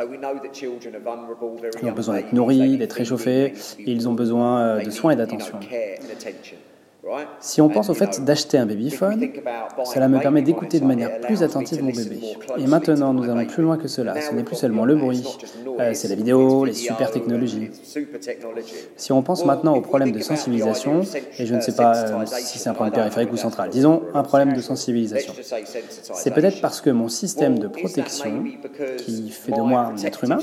Ils 1.82 1.88
ont 1.88 1.92
besoin 1.92 2.16
d'être 2.16 2.32
nourris, 2.32 2.78
d'être 2.78 2.92
réchauffés, 2.94 3.54
ils 3.78 4.08
ont 4.08 4.14
besoin 4.14 4.82
de 4.82 4.90
soins 4.90 5.12
et 5.12 5.16
d'attention. 5.16 5.61
Si 7.40 7.60
on 7.60 7.68
pense 7.68 7.90
au 7.90 7.94
fait 7.94 8.25
d'acheter 8.25 8.58
un 8.58 8.66
babyphone, 8.66 9.28
cela 9.84 10.08
me 10.08 10.18
permet 10.18 10.42
d'écouter 10.42 10.80
de 10.80 10.84
manière 10.84 11.20
plus 11.20 11.42
attentive 11.42 11.82
mon 11.82 11.92
bébé. 11.92 12.20
Et 12.58 12.66
maintenant, 12.66 13.12
nous 13.12 13.25
allons 13.25 13.46
plus 13.46 13.62
loin 13.62 13.76
que 13.76 13.88
cela. 13.88 14.20
Ce 14.20 14.32
n'est 14.34 14.42
plus 14.42 14.56
seulement 14.56 14.84
le 14.84 14.96
bruit, 14.96 15.25
euh, 15.78 15.92
c'est 15.94 16.08
la 16.08 16.14
vidéo, 16.14 16.64
les 16.64 16.72
super 16.72 17.10
technologies. 17.10 17.70
Si 18.96 19.12
on 19.12 19.22
pense 19.22 19.44
maintenant 19.44 19.76
au 19.76 19.80
problème 19.80 20.12
de 20.12 20.20
sensibilisation, 20.20 21.02
et 21.38 21.46
je 21.46 21.54
ne 21.54 21.60
sais 21.60 21.75
pas 21.75 21.96
euh, 21.96 22.26
si 22.26 22.58
c'est 22.58 22.68
un 22.68 22.75
problème 22.75 22.94
périphérique 22.94 23.32
ou 23.32 23.36
central, 23.36 23.70
disons 23.70 24.02
un 24.14 24.22
problème 24.22 24.52
de 24.52 24.60
sensibilisation. 24.60 25.32
C'est 26.14 26.32
peut-être 26.32 26.60
parce 26.60 26.80
que 26.80 26.90
mon 26.90 27.08
système 27.08 27.58
de 27.58 27.68
protection, 27.68 28.44
qui 28.98 29.30
fait 29.30 29.52
de 29.52 29.60
moi 29.60 29.92
un 29.92 29.96
être 29.98 30.25
humain, 30.25 30.38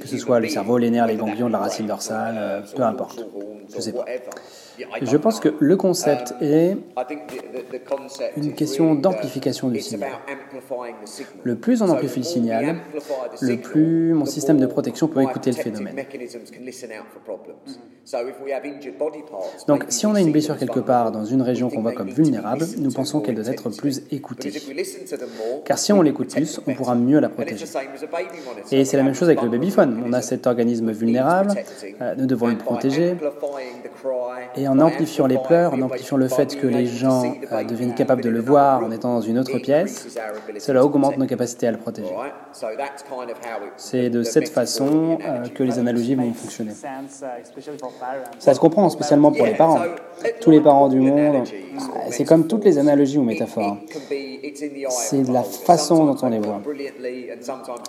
que 0.00 0.08
ce 0.08 0.18
soit 0.18 0.40
le 0.40 0.48
cerveau, 0.48 0.78
les 0.78 0.90
nerfs, 0.90 1.06
les 1.06 1.16
ganglions 1.16 1.48
la 1.48 1.58
racine 1.58 1.86
dorsale, 1.86 2.36
euh, 2.38 2.60
peu 2.74 2.82
importe, 2.82 3.24
je 3.70 3.76
ne 3.76 3.80
sais 3.80 3.92
pas. 3.92 4.04
Je 5.02 5.16
pense 5.16 5.40
que 5.40 5.54
le 5.58 5.76
concept 5.76 6.34
est 6.40 6.76
une 8.36 8.52
question 8.54 8.94
d'amplification 8.94 9.68
du 9.68 9.80
signal. 9.80 10.10
Le 11.42 11.56
plus 11.56 11.82
on 11.82 11.88
amplifie 11.88 12.20
le 12.20 12.24
signal, 12.24 12.76
le 13.40 13.56
plus 13.56 14.14
mon 14.14 14.26
système 14.26 14.58
de 14.58 14.66
protection 14.66 15.08
peut 15.08 15.22
écouter 15.22 15.50
le 15.50 15.56
phénomène. 15.56 15.96
Donc, 19.66 19.86
si 19.88 20.06
on 20.06 20.14
a 20.14 20.20
une 20.20 20.32
blessure 20.32 20.58
quelque 20.58 20.80
part 20.80 21.10
dans 21.10 21.24
une 21.24 21.42
région 21.42 21.70
qu'on 21.70 21.80
voit 21.80 21.92
comme 21.92 22.10
vulnérable, 22.10 22.66
nous 22.78 22.90
pensons 22.90 23.20
qu'elle 23.20 23.34
doit 23.34 23.46
être 23.46 23.70
plus 23.70 24.02
écoutée. 24.10 24.52
Car 25.64 25.78
si 25.78 25.92
on 25.92 26.02
l'écoute 26.02 26.34
plus, 26.34 26.60
on 26.66 26.74
pourra 26.74 26.94
mieux 26.94 27.20
la 27.20 27.28
protéger. 27.28 27.64
Et 28.72 28.84
c'est 28.84 28.96
la 28.96 29.02
même 29.02 29.14
chose 29.14 29.28
avec 29.28 29.42
le 29.42 29.48
babyphone. 29.48 30.02
On 30.04 30.12
a 30.12 30.22
cet 30.22 30.46
organisme 30.46 30.90
vulnérable, 30.92 31.54
euh, 32.00 32.14
nous 32.16 32.26
devons 32.26 32.48
le 32.48 32.58
protéger. 32.58 33.16
Et 34.56 34.63
en 34.68 34.78
amplifiant 34.80 35.26
les 35.26 35.38
pleurs, 35.38 35.74
en 35.74 35.82
amplifiant 35.82 36.16
le 36.16 36.28
fait 36.28 36.56
que 36.58 36.66
les 36.66 36.86
gens 36.86 37.34
euh, 37.52 37.64
deviennent 37.64 37.94
capables 37.94 38.22
de 38.22 38.30
le 38.30 38.40
voir 38.40 38.82
en 38.82 38.90
étant 38.90 39.14
dans 39.14 39.20
une 39.20 39.38
autre 39.38 39.58
pièce, 39.58 40.06
cela 40.58 40.84
augmente 40.84 41.16
nos 41.16 41.26
capacités 41.26 41.66
à 41.66 41.72
le 41.72 41.78
protéger. 41.78 42.14
C'est 43.76 44.10
de 44.10 44.22
cette 44.22 44.48
façon 44.48 45.18
euh, 45.20 45.48
que 45.48 45.62
les 45.62 45.78
analogies 45.78 46.14
vont 46.14 46.32
fonctionner. 46.32 46.72
Ça 48.38 48.54
se 48.54 48.60
comprend 48.60 48.88
spécialement 48.90 49.32
pour 49.32 49.46
les 49.46 49.54
parents. 49.54 49.80
Tous 50.40 50.50
les 50.50 50.60
parents 50.60 50.88
du 50.88 51.00
monde, 51.00 51.44
c'est 52.10 52.24
comme 52.24 52.46
toutes 52.46 52.64
les 52.64 52.78
analogies 52.78 53.18
ou 53.18 53.24
métaphores. 53.24 53.78
C'est 54.90 55.22
de 55.22 55.32
la 55.32 55.42
façon 55.42 56.04
dont 56.04 56.16
on 56.22 56.28
les 56.28 56.38
voit. 56.38 56.60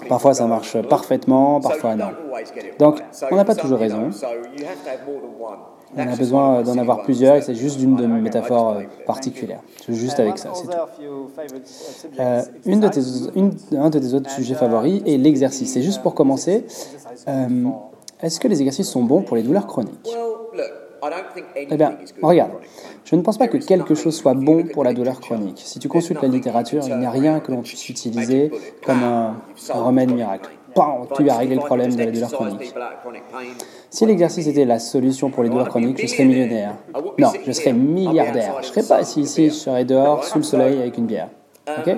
Parfois 0.07 0.33
ça 0.33 0.47
marche 0.47 0.81
parfaitement, 0.81 1.59
parfois 1.59 1.95
non. 1.95 2.09
Donc 2.79 2.99
on 3.31 3.35
n'a 3.35 3.45
pas 3.45 3.55
toujours 3.55 3.79
raison. 3.79 4.09
On 5.97 6.01
a 6.01 6.15
besoin 6.15 6.61
d'en 6.61 6.77
avoir 6.77 7.03
plusieurs 7.03 7.35
et 7.37 7.41
c'est 7.41 7.55
juste 7.55 7.77
d'une 7.77 7.95
de 7.95 8.05
mes 8.05 8.19
métaphores 8.19 8.71
euh, 8.71 8.81
particulières. 9.05 9.61
Juste 9.87 10.19
avec 10.19 10.37
ça, 10.37 10.51
c'est 10.53 10.67
tout. 10.67 11.29
Euh, 12.19 12.41
une 12.65 12.79
de 12.81 12.87
tes, 12.87 13.01
une, 13.35 13.53
un 13.77 13.89
de 13.89 13.99
tes 13.99 14.13
autres 14.13 14.29
sujets 14.29 14.55
favoris 14.55 15.01
est 15.05 15.17
l'exercice. 15.17 15.71
C'est 15.71 15.81
juste 15.81 16.01
pour 16.01 16.13
commencer. 16.13 16.65
Euh, 17.27 17.47
est-ce 18.21 18.39
que 18.39 18.47
les 18.47 18.61
exercices 18.61 18.89
sont 18.89 19.03
bons 19.03 19.21
pour 19.21 19.35
les 19.35 19.43
douleurs 19.43 19.67
chroniques? 19.67 20.09
Eh 21.55 21.77
bien, 21.77 21.97
regarde. 22.21 22.51
Je 23.03 23.15
ne 23.15 23.21
pense 23.21 23.37
pas 23.37 23.47
que 23.47 23.57
quelque 23.57 23.93
chose 23.93 24.15
soit 24.15 24.33
bon 24.33 24.63
pour 24.63 24.83
la 24.83 24.93
douleur 24.93 25.19
chronique. 25.19 25.61
Si 25.63 25.77
tu 25.79 25.87
consultes 25.87 26.21
la 26.21 26.27
littérature, 26.27 26.81
il 26.87 26.97
n'y 26.97 27.05
a 27.05 27.11
rien 27.11 27.39
que 27.39 27.51
l'on 27.51 27.61
puisse 27.61 27.87
utiliser 27.87 28.51
comme 28.85 29.03
un 29.03 29.35
remède 29.69 30.11
miracle. 30.11 30.49
Bam, 30.75 31.07
tu 31.15 31.29
as 31.29 31.37
réglé 31.37 31.55
le 31.55 31.61
problème 31.61 31.95
de 31.95 32.03
la 32.03 32.11
douleur 32.11 32.31
chronique. 32.31 32.73
Si 33.89 34.05
l'exercice 34.05 34.47
était 34.47 34.65
la 34.65 34.79
solution 34.79 35.29
pour 35.29 35.43
les 35.43 35.49
douleurs 35.49 35.69
chroniques, 35.69 36.01
je 36.01 36.07
serais 36.07 36.25
millionnaire. 36.25 36.75
Non, 37.17 37.31
je 37.45 37.51
serais 37.51 37.73
milliardaire. 37.73 38.57
Je 38.61 38.67
serais 38.67 38.83
pas 38.83 38.97
assis 38.97 39.21
ici, 39.21 39.45
je 39.45 39.53
serais 39.53 39.85
dehors, 39.85 40.23
sous 40.23 40.39
le 40.39 40.43
soleil, 40.43 40.79
avec 40.79 40.97
une 40.97 41.05
bière. 41.05 41.29
Ok 41.67 41.95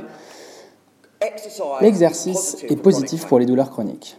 L'exercice 1.81 2.63
est 2.69 2.75
positif 2.75 3.25
pour 3.25 3.39
les 3.39 3.45
douleurs 3.45 3.71
chroniques. 3.71 4.17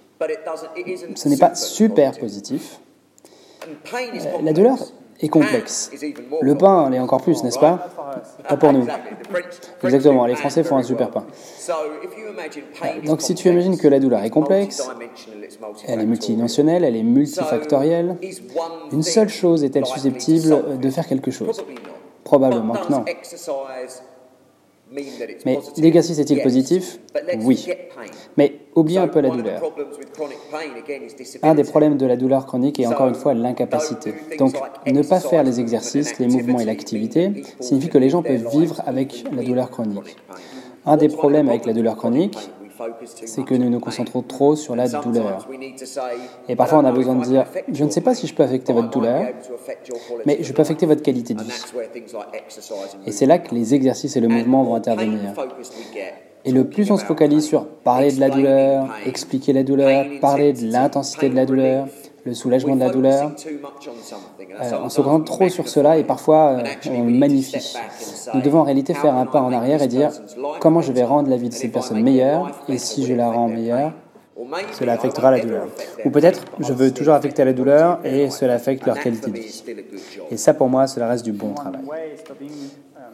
Ce 1.14 1.28
n'est 1.28 1.36
pas 1.36 1.54
super 1.54 2.18
positif. 2.18 2.80
Euh, 3.94 4.26
la 4.42 4.52
douleur 4.52 4.78
est 5.20 5.28
complexe. 5.28 5.90
Le 6.40 6.54
pain 6.56 6.90
l'est 6.90 6.98
encore 6.98 7.22
plus, 7.22 7.42
n'est-ce 7.42 7.58
pas? 7.58 7.88
Pas 8.48 8.56
pour 8.56 8.72
nous. 8.72 8.86
Exactement, 9.82 10.26
les 10.26 10.36
Français 10.36 10.62
font 10.62 10.76
un 10.76 10.82
super 10.82 11.10
pain. 11.10 11.24
Donc 13.04 13.20
si 13.22 13.34
tu 13.34 13.48
imagines 13.48 13.76
que 13.78 13.88
la 13.88 14.00
douleur 14.00 14.22
est 14.22 14.30
complexe, 14.30 14.88
elle 15.86 16.00
est 16.00 16.06
multidimensionnelle, 16.06 16.84
elle 16.84 16.96
est 16.96 17.02
multifactorielle, 17.02 18.16
une 18.92 19.02
seule 19.02 19.28
chose 19.28 19.64
est-elle 19.64 19.86
susceptible 19.86 20.78
de 20.78 20.90
faire 20.90 21.06
quelque 21.06 21.30
chose? 21.30 21.64
Probablement 22.24 22.74
que 22.74 22.92
non. 22.92 23.04
Mais 24.90 25.58
l'exercice 25.76 26.18
est-il 26.18 26.42
positif 26.42 26.98
Oui. 27.42 27.66
Mais 28.36 28.60
oubliez 28.74 28.98
un 28.98 29.08
peu 29.08 29.20
la 29.20 29.30
douleur. 29.30 29.62
Un 31.42 31.54
des 31.54 31.64
problèmes 31.64 31.96
de 31.96 32.06
la 32.06 32.16
douleur 32.16 32.46
chronique 32.46 32.80
est 32.80 32.86
encore 32.86 33.08
une 33.08 33.14
fois 33.14 33.34
l'incapacité. 33.34 34.14
Donc, 34.38 34.54
ne 34.86 35.02
pas 35.02 35.20
faire 35.20 35.42
les 35.44 35.60
exercices, 35.60 36.18
les 36.18 36.28
mouvements 36.28 36.60
et 36.60 36.64
l'activité 36.64 37.44
signifie 37.60 37.88
que 37.88 37.98
les 37.98 38.10
gens 38.10 38.22
peuvent 38.22 38.48
vivre 38.50 38.82
avec 38.86 39.24
la 39.32 39.42
douleur 39.42 39.70
chronique. 39.70 40.16
Un 40.86 40.96
des 40.96 41.08
problèmes 41.08 41.48
avec 41.48 41.66
la 41.66 41.74
douleur 41.74 41.96
chronique 41.96 42.50
c'est 43.24 43.44
que 43.44 43.54
nous 43.54 43.70
nous 43.70 43.80
concentrons 43.80 44.22
trop 44.22 44.56
sur 44.56 44.76
la 44.76 44.88
douleur. 44.88 45.46
Et 46.48 46.56
parfois, 46.56 46.78
on 46.78 46.84
a 46.84 46.92
besoin 46.92 47.14
de 47.16 47.24
dire, 47.24 47.44
je 47.72 47.84
ne 47.84 47.90
sais 47.90 48.00
pas 48.00 48.14
si 48.14 48.26
je 48.26 48.34
peux 48.34 48.42
affecter 48.42 48.72
votre 48.72 48.90
douleur, 48.90 49.26
mais 50.26 50.38
je 50.42 50.52
peux 50.52 50.62
affecter 50.62 50.86
votre 50.86 51.02
qualité 51.02 51.34
de 51.34 51.42
vie. 51.42 51.64
Et 53.06 53.12
c'est 53.12 53.26
là 53.26 53.38
que 53.38 53.54
les 53.54 53.74
exercices 53.74 54.16
et 54.16 54.20
le 54.20 54.28
mouvement 54.28 54.62
vont 54.64 54.74
intervenir. 54.74 55.34
Et 56.44 56.52
le 56.52 56.68
plus 56.68 56.90
on 56.90 56.96
se 56.96 57.04
focalise 57.04 57.46
sur 57.46 57.66
parler 57.66 58.12
de 58.12 58.20
la 58.20 58.30
douleur, 58.30 58.88
expliquer 59.04 59.52
la 59.52 59.64
douleur, 59.64 60.06
parler 60.20 60.52
de 60.52 60.70
l'intensité 60.70 61.28
de 61.28 61.34
la 61.34 61.46
douleur, 61.46 61.88
le 62.24 62.34
soulagement 62.34 62.74
de 62.74 62.80
la 62.80 62.90
douleur. 62.90 63.32
Euh, 64.60 64.70
on 64.82 64.88
se 64.88 65.00
concentre 65.00 65.24
trop 65.24 65.48
sur 65.48 65.68
cela 65.68 65.98
et 65.98 66.04
parfois 66.04 66.58
euh, 66.58 66.90
on 66.90 67.04
magnifie. 67.04 67.76
Nous 68.34 68.40
devons 68.40 68.60
en 68.60 68.64
réalité 68.64 68.94
faire 68.94 69.14
un 69.14 69.26
pas 69.26 69.40
en 69.40 69.52
arrière 69.52 69.82
et 69.82 69.88
dire 69.88 70.10
comment 70.60 70.80
je 70.80 70.92
vais 70.92 71.04
rendre 71.04 71.28
la 71.30 71.36
vie 71.36 71.48
de 71.48 71.54
cette 71.54 71.72
personne 71.72 72.02
meilleure 72.02 72.50
et 72.68 72.78
si 72.78 73.06
je 73.06 73.14
la 73.14 73.30
rends 73.30 73.48
meilleure, 73.48 73.92
cela 74.72 74.92
affectera 74.92 75.30
la 75.30 75.40
douleur. 75.40 75.66
Ou 76.04 76.10
peut-être 76.10 76.44
je 76.60 76.72
veux 76.72 76.92
toujours 76.92 77.14
affecter 77.14 77.44
la 77.44 77.52
douleur 77.52 78.00
et 78.04 78.30
cela 78.30 78.54
affecte 78.54 78.86
leur 78.86 78.98
qualité 78.98 79.30
de 79.30 79.38
vie. 79.38 79.64
Et 80.30 80.36
ça 80.36 80.54
pour 80.54 80.68
moi, 80.68 80.86
cela 80.86 81.08
reste 81.08 81.24
du 81.24 81.32
bon 81.32 81.54
travail. 81.54 81.82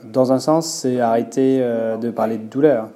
Dans 0.04 0.32
un 0.32 0.38
sens, 0.38 0.68
c'est 0.68 1.00
arrêter 1.00 1.58
euh, 1.60 1.96
de 1.96 2.10
parler 2.10 2.36
de 2.36 2.44
douleur. 2.44 2.88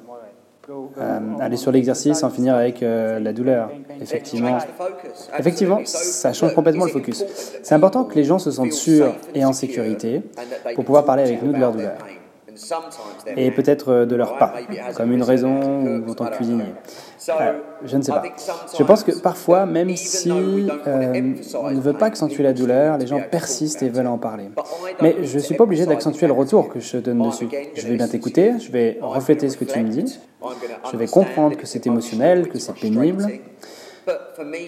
Euh, 0.70 1.20
aller 1.40 1.56
sur 1.56 1.72
l'exercice, 1.72 2.22
en 2.22 2.28
finir 2.28 2.54
avec 2.54 2.82
euh, 2.82 3.18
la 3.20 3.32
douleur. 3.32 3.70
Effectivement, 4.02 4.58
effectivement, 5.38 5.80
ça 5.84 6.34
change 6.34 6.54
complètement 6.54 6.84
le 6.84 6.90
focus. 6.90 7.25
C'est 7.62 7.75
important 7.75 8.04
que 8.04 8.14
les 8.14 8.25
gens 8.25 8.38
se 8.38 8.50
sentent 8.50 8.72
sûrs 8.72 9.14
et 9.34 9.44
en 9.46 9.54
sécurité 9.54 10.22
pour 10.75 10.84
pouvoir 10.84 11.04
parler 11.04 11.22
avec 11.22 11.42
nous 11.42 11.52
de 11.52 11.58
leur 11.58 11.72
douleur 11.72 11.96
et 13.37 13.50
peut-être 13.50 13.93
euh, 13.93 14.07
de 14.07 14.17
leur 14.17 14.37
pas, 14.38 14.55
comme 14.97 15.12
une 15.12 15.23
raison 15.23 15.85
ou 15.85 16.11
en 16.11 16.15
tant 16.15 16.27
que 16.27 16.37
cuisinier. 16.37 16.75
Euh, 17.29 17.53
je 17.85 17.97
ne 17.97 18.03
sais 18.03 18.12
pas. 18.12 18.23
Je 18.79 18.83
pense 18.83 19.05
que 19.05 19.12
parfois, 19.12 19.67
même 19.67 19.95
si 19.97 20.31
euh, 20.31 21.35
on 21.55 21.71
ne 21.71 21.81
veut 21.81 21.93
pas 21.93 22.07
accentuer 22.07 22.43
la 22.43 22.53
douleur, 22.53 22.99
les 22.99 23.07
gens 23.07 23.21
persistent 23.31 23.83
et 23.83 23.88
veulent 23.88 24.07
en 24.07 24.19
parler. 24.19 24.50
Mais 25.03 25.17
je 25.23 25.37
ne 25.37 25.43
suis 25.43 25.55
pas 25.55 25.65
obligé 25.65 25.87
d'accentuer 25.87 26.27
le 26.27 26.33
retour 26.33 26.69
que 26.69 26.81
je 26.81 26.93
te 26.93 26.97
donne 26.99 27.23
dessus. 27.23 27.49
Je 27.75 27.87
vais 27.87 27.97
bien 27.97 28.09
t'écouter, 28.09 28.55
je 28.59 28.71
vais 28.71 28.99
refléter 29.00 29.49
ce 29.49 29.57
que 29.57 29.65
tu 29.65 29.79
me 29.81 29.88
dis, 29.88 30.19
je 30.91 30.97
vais 30.97 31.07
comprendre 31.07 31.57
que 31.57 31.67
c'est 31.67 31.87
émotionnel, 31.87 32.49
que 32.49 32.59
c'est 32.59 32.75
pénible. 32.75 33.27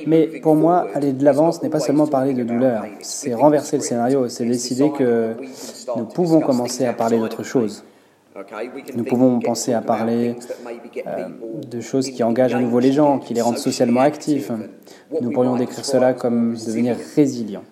Mais 0.07 0.27
pour 0.43 0.55
moi, 0.55 0.87
aller 0.95 1.13
de 1.13 1.25
l'avant, 1.25 1.53
ce 1.53 1.63
n'est 1.63 1.71
pas 1.71 1.81
seulement 1.81 2.07
parler 2.07 2.35
de 2.35 2.43
douleur, 2.43 2.85
c'est 3.01 3.35
renverser 3.35 3.77
le 3.77 3.83
scénario, 3.83 4.29
c'est 4.29 4.45
décider 4.45 4.91
que 4.91 5.35
nous 5.97 6.05
pouvons 6.05 6.41
commencer 6.41 6.87
à 6.87 6.93
parler 6.93 7.19
d'autre 7.19 7.43
chose. 7.43 7.85
Nous 8.95 9.05
pouvons 9.05 9.41
penser 9.41 9.73
à 9.73 9.81
parler 9.81 10.37
euh, 11.07 11.27
de 11.69 11.81
choses 11.81 12.11
qui 12.11 12.23
engagent 12.23 12.55
à 12.55 12.61
nouveau 12.61 12.79
les 12.79 12.93
gens, 12.93 13.19
qui 13.19 13.35
les 13.35 13.43
rendent 13.43 13.59
socialement 13.59 14.01
actifs. 14.01 14.51
Nous 15.21 15.31
pourrions 15.31 15.57
décrire 15.57 15.85
cela 15.85 16.15
comme 16.15 16.55
devenir 16.55 16.97
résilient. 17.17 17.65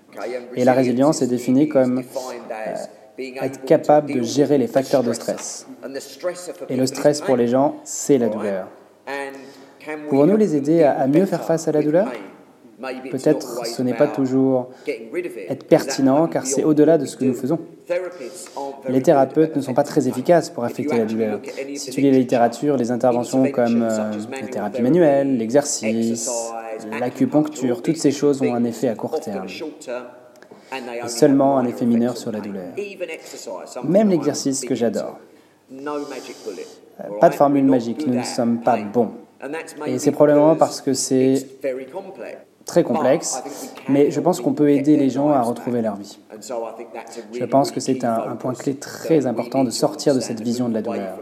Et 0.57 0.65
la 0.65 0.73
résilience 0.73 1.23
est 1.23 1.29
définie 1.29 1.69
comme 1.69 2.01
euh, 2.01 3.25
être 3.41 3.65
capable 3.65 4.13
de 4.13 4.23
gérer 4.23 4.59
les 4.59 4.67
facteurs 4.67 5.05
de 5.05 5.13
stress. 5.13 5.67
Et 6.69 6.77
le 6.77 6.87
stress 6.87 7.21
pour 7.21 7.37
les 7.37 7.47
gens, 7.47 7.77
c'est 7.85 8.19
la 8.19 8.29
douleur. 8.29 8.69
Pouvons-nous 10.09 10.37
les 10.37 10.57
aider 10.57 10.83
à, 10.83 11.07
mieux 11.07 11.26
faire 11.26 11.45
face 11.45 11.68
à 11.68 11.73
la 11.73 11.83
douleur? 11.83 12.09
Peut-être 13.11 13.66
ce 13.66 13.83
n'est 13.83 13.95
pas 13.95 14.07
toujours 14.07 14.71
être 15.49 15.66
pertinent 15.66 16.28
car 16.28 16.47
c'est 16.47 16.62
au-delà 16.62 16.97
de 16.97 17.07
ce 17.07 17.16
que 17.16 17.25
nous 17.25 17.35
faisons. 17.35 17.59
Les 18.88 19.02
thérapeutes 19.02 19.57
ne 19.57 19.61
sont 19.61 19.75
pas 19.75 19.83
très 19.83 20.07
efficaces 20.07 20.50
pour 20.50 20.64
affecter 20.64 20.97
la 20.97 21.04
douleur. 21.04 21.40
Si 21.75 21.90
tu 21.90 22.00
lis 22.00 22.11
la 22.11 22.18
littérature, 22.18 22.76
les 22.76 22.92
interventions 22.92 23.50
comme 23.50 23.83
euh, 23.83 24.12
la 24.40 24.47
thérapie 24.47 24.83
manuelle, 24.83 25.37
l'exercice, 25.38 26.30
l'acupuncture, 27.00 27.83
toutes 27.83 27.97
ces 27.97 28.12
choses 28.12 28.42
ont 28.42 28.54
un 28.54 28.64
effet 28.64 28.88
à 28.88 28.95
court 28.95 29.18
terme 29.18 29.47
et 31.04 31.09
seulement 31.09 31.59
un 31.59 31.66
effet 31.66 31.87
mineur 31.87 32.16
sur 32.16 32.30
la 32.30 32.40
douleur. 32.40 32.75
Même 33.85 34.11
l'exercice 34.11 34.64
que 34.64 34.75
j'adore. 34.75 35.18
Pas 37.21 37.28
de 37.28 37.35
formule 37.35 37.64
magique, 37.64 38.07
nous 38.07 38.14
ne 38.14 38.23
sommes 38.23 38.61
pas 38.61 38.76
bons. 38.76 39.11
Et 39.87 39.99
c'est 39.99 40.12
probablement 40.12 40.57
parce 40.57 40.80
que 40.80 40.95
c'est 40.95 41.47
très 42.64 42.83
complexe, 42.83 43.42
mais 43.88 44.11
je 44.11 44.21
pense 44.21 44.40
qu'on 44.40 44.52
peut 44.52 44.71
aider 44.71 44.97
les 44.97 45.11
gens 45.11 45.30
à 45.30 45.42
retrouver 45.42 45.80
leur 45.83 45.97
vie. 45.97 46.18
Je 47.33 47.45
pense 47.45 47.71
que 47.71 47.80
c'est 47.80 48.04
un, 48.04 48.37
point 48.37 48.54
clé 48.54 48.76
très 48.76 49.26
important 49.26 49.64
de 49.64 49.71
sortir 49.71 50.14
de 50.14 50.21
cette 50.21 50.40
vision 50.40 50.68
de 50.68 50.75
la 50.75 50.83
douleur. 50.83 51.18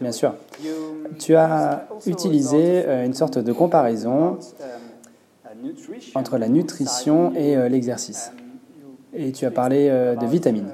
Bien 0.00 0.12
sûr. 0.12 0.34
Tu 1.20 1.36
as 1.36 1.86
utilisé 2.06 2.84
euh, 2.84 3.06
une 3.06 3.14
sorte 3.14 3.38
de 3.38 3.52
comparaison 3.52 4.38
entre 6.16 6.36
la 6.38 6.48
nutrition 6.48 7.32
et 7.36 7.56
euh, 7.56 7.68
l'exercice. 7.68 8.32
Et 9.14 9.30
tu 9.30 9.46
as 9.46 9.52
parlé 9.52 9.88
euh, 9.88 10.16
de 10.16 10.26
vitamines. 10.26 10.72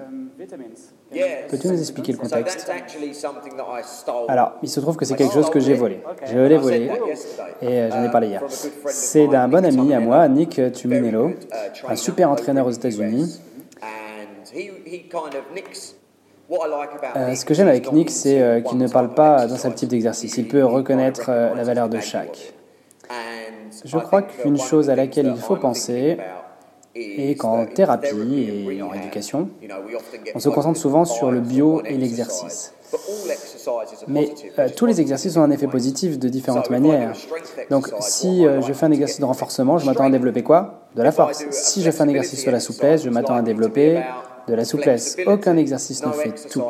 Peux-tu 1.10 1.68
nous 1.68 1.78
expliquer 1.78 2.12
le 2.12 2.18
contexte? 2.18 2.70
Alors, 4.28 4.52
il 4.62 4.68
se 4.68 4.80
trouve 4.80 4.96
que 4.96 5.04
c'est 5.04 5.16
quelque 5.16 5.32
chose 5.32 5.48
que 5.48 5.60
j'ai 5.60 5.74
volé. 5.74 6.00
Je 6.26 6.38
l'ai 6.38 6.58
volé 6.58 6.90
et 7.62 7.66
euh, 7.66 7.90
j'en 7.90 8.04
ai 8.04 8.10
parlé 8.10 8.28
hier. 8.28 8.42
C'est 8.86 9.26
d'un 9.26 9.48
bon 9.48 9.64
ami 9.64 9.94
à 9.94 10.00
moi, 10.00 10.28
Nick 10.28 10.60
Tuminello, 10.72 11.32
un 11.88 11.96
super 11.96 12.30
entraîneur 12.30 12.66
aux 12.66 12.70
États-Unis. 12.70 13.40
Euh, 17.16 17.34
ce 17.34 17.44
que 17.44 17.54
j'aime 17.54 17.68
avec 17.68 17.92
Nick, 17.92 18.10
c'est 18.10 18.40
euh, 18.40 18.60
qu'il 18.60 18.78
ne 18.78 18.88
parle 18.88 19.14
pas 19.14 19.46
d'un 19.46 19.56
seul 19.56 19.74
type 19.74 19.88
d'exercice. 19.88 20.36
Il 20.36 20.48
peut 20.48 20.64
reconnaître 20.64 21.30
la 21.30 21.64
valeur 21.64 21.88
de 21.88 22.00
chaque. 22.00 22.52
Je 23.84 23.98
crois 23.98 24.22
qu'une 24.22 24.58
chose 24.58 24.90
à 24.90 24.96
laquelle 24.96 25.32
il 25.34 25.40
faut 25.40 25.56
penser, 25.56 26.18
et 26.98 27.36
qu'en 27.36 27.66
thérapie 27.66 28.08
et 28.70 28.82
en 28.82 28.92
éducation, 28.94 29.48
on 30.34 30.38
se 30.38 30.48
concentre 30.48 30.78
souvent 30.78 31.04
sur 31.04 31.30
le 31.30 31.40
bio 31.40 31.82
et 31.84 31.96
l'exercice. 31.96 32.72
Mais 34.06 34.30
euh, 34.58 34.68
tous 34.74 34.86
les 34.86 35.00
exercices 35.00 35.36
ont 35.36 35.42
un 35.42 35.50
effet 35.50 35.66
positif 35.66 36.18
de 36.18 36.28
différentes 36.28 36.70
manières. 36.70 37.12
Donc 37.70 37.90
si 38.00 38.46
euh, 38.46 38.62
je 38.62 38.72
fais 38.72 38.86
un 38.86 38.92
exercice 38.92 39.20
de 39.20 39.24
renforcement, 39.24 39.78
je 39.78 39.86
m'attends 39.86 40.04
à 40.04 40.10
développer 40.10 40.42
quoi 40.42 40.88
De 40.96 41.02
la 41.02 41.12
force. 41.12 41.44
Si 41.50 41.82
je 41.82 41.90
fais 41.90 42.02
un 42.02 42.08
exercice 42.08 42.40
sur 42.40 42.52
la 42.52 42.60
souplesse, 42.60 43.04
je 43.04 43.10
m'attends 43.10 43.34
à 43.34 43.42
développer 43.42 44.02
de 44.46 44.54
la 44.54 44.64
souplesse. 44.64 45.16
Aucun 45.26 45.56
exercice 45.56 46.04
ne 46.04 46.12
fait 46.12 46.32
tout. 46.48 46.62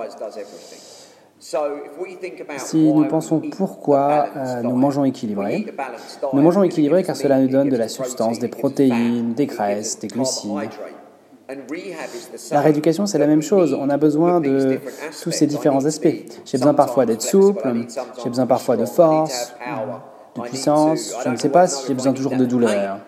Si 2.59 2.93
nous 2.93 3.07
pensons 3.07 3.41
pourquoi 3.41 4.27
euh, 4.37 4.63
nous 4.63 4.77
mangeons 4.77 5.05
équilibré, 5.05 5.67
nous 6.35 6.43
mangeons 6.43 6.63
équilibré 6.63 7.03
car 7.03 7.17
cela 7.17 7.41
nous 7.41 7.49
donne 7.49 7.71
de 7.71 7.77
la 7.77 7.89
substance, 7.89 8.39
des 8.39 8.49
protéines, 8.49 9.33
des 9.33 9.47
graisses, 9.47 9.99
des 9.99 10.09
glucides. 10.09 10.71
La 12.51 12.61
rééducation, 12.61 13.07
c'est 13.07 13.19
la 13.19 13.27
même 13.27 13.41
chose. 13.41 13.73
On 13.73 13.89
a 13.89 13.97
besoin 13.97 14.41
de 14.41 14.79
tous 15.23 15.31
ces 15.31 15.47
différents 15.47 15.87
aspects. 15.87 16.15
J'ai 16.45 16.59
besoin 16.59 16.75
parfois 16.75 17.07
d'être 17.07 17.23
souple, 17.23 17.87
j'ai 18.23 18.29
besoin 18.29 18.47
parfois 18.47 18.77
de 18.77 18.85
force, 18.85 19.55
de 20.37 20.43
puissance. 20.43 21.15
Je 21.25 21.31
ne 21.31 21.37
sais 21.37 21.49
pas 21.49 21.67
si 21.67 21.87
j'ai 21.89 21.95
besoin 21.95 22.13
toujours 22.13 22.37
de 22.37 22.45
douleur. 22.45 22.99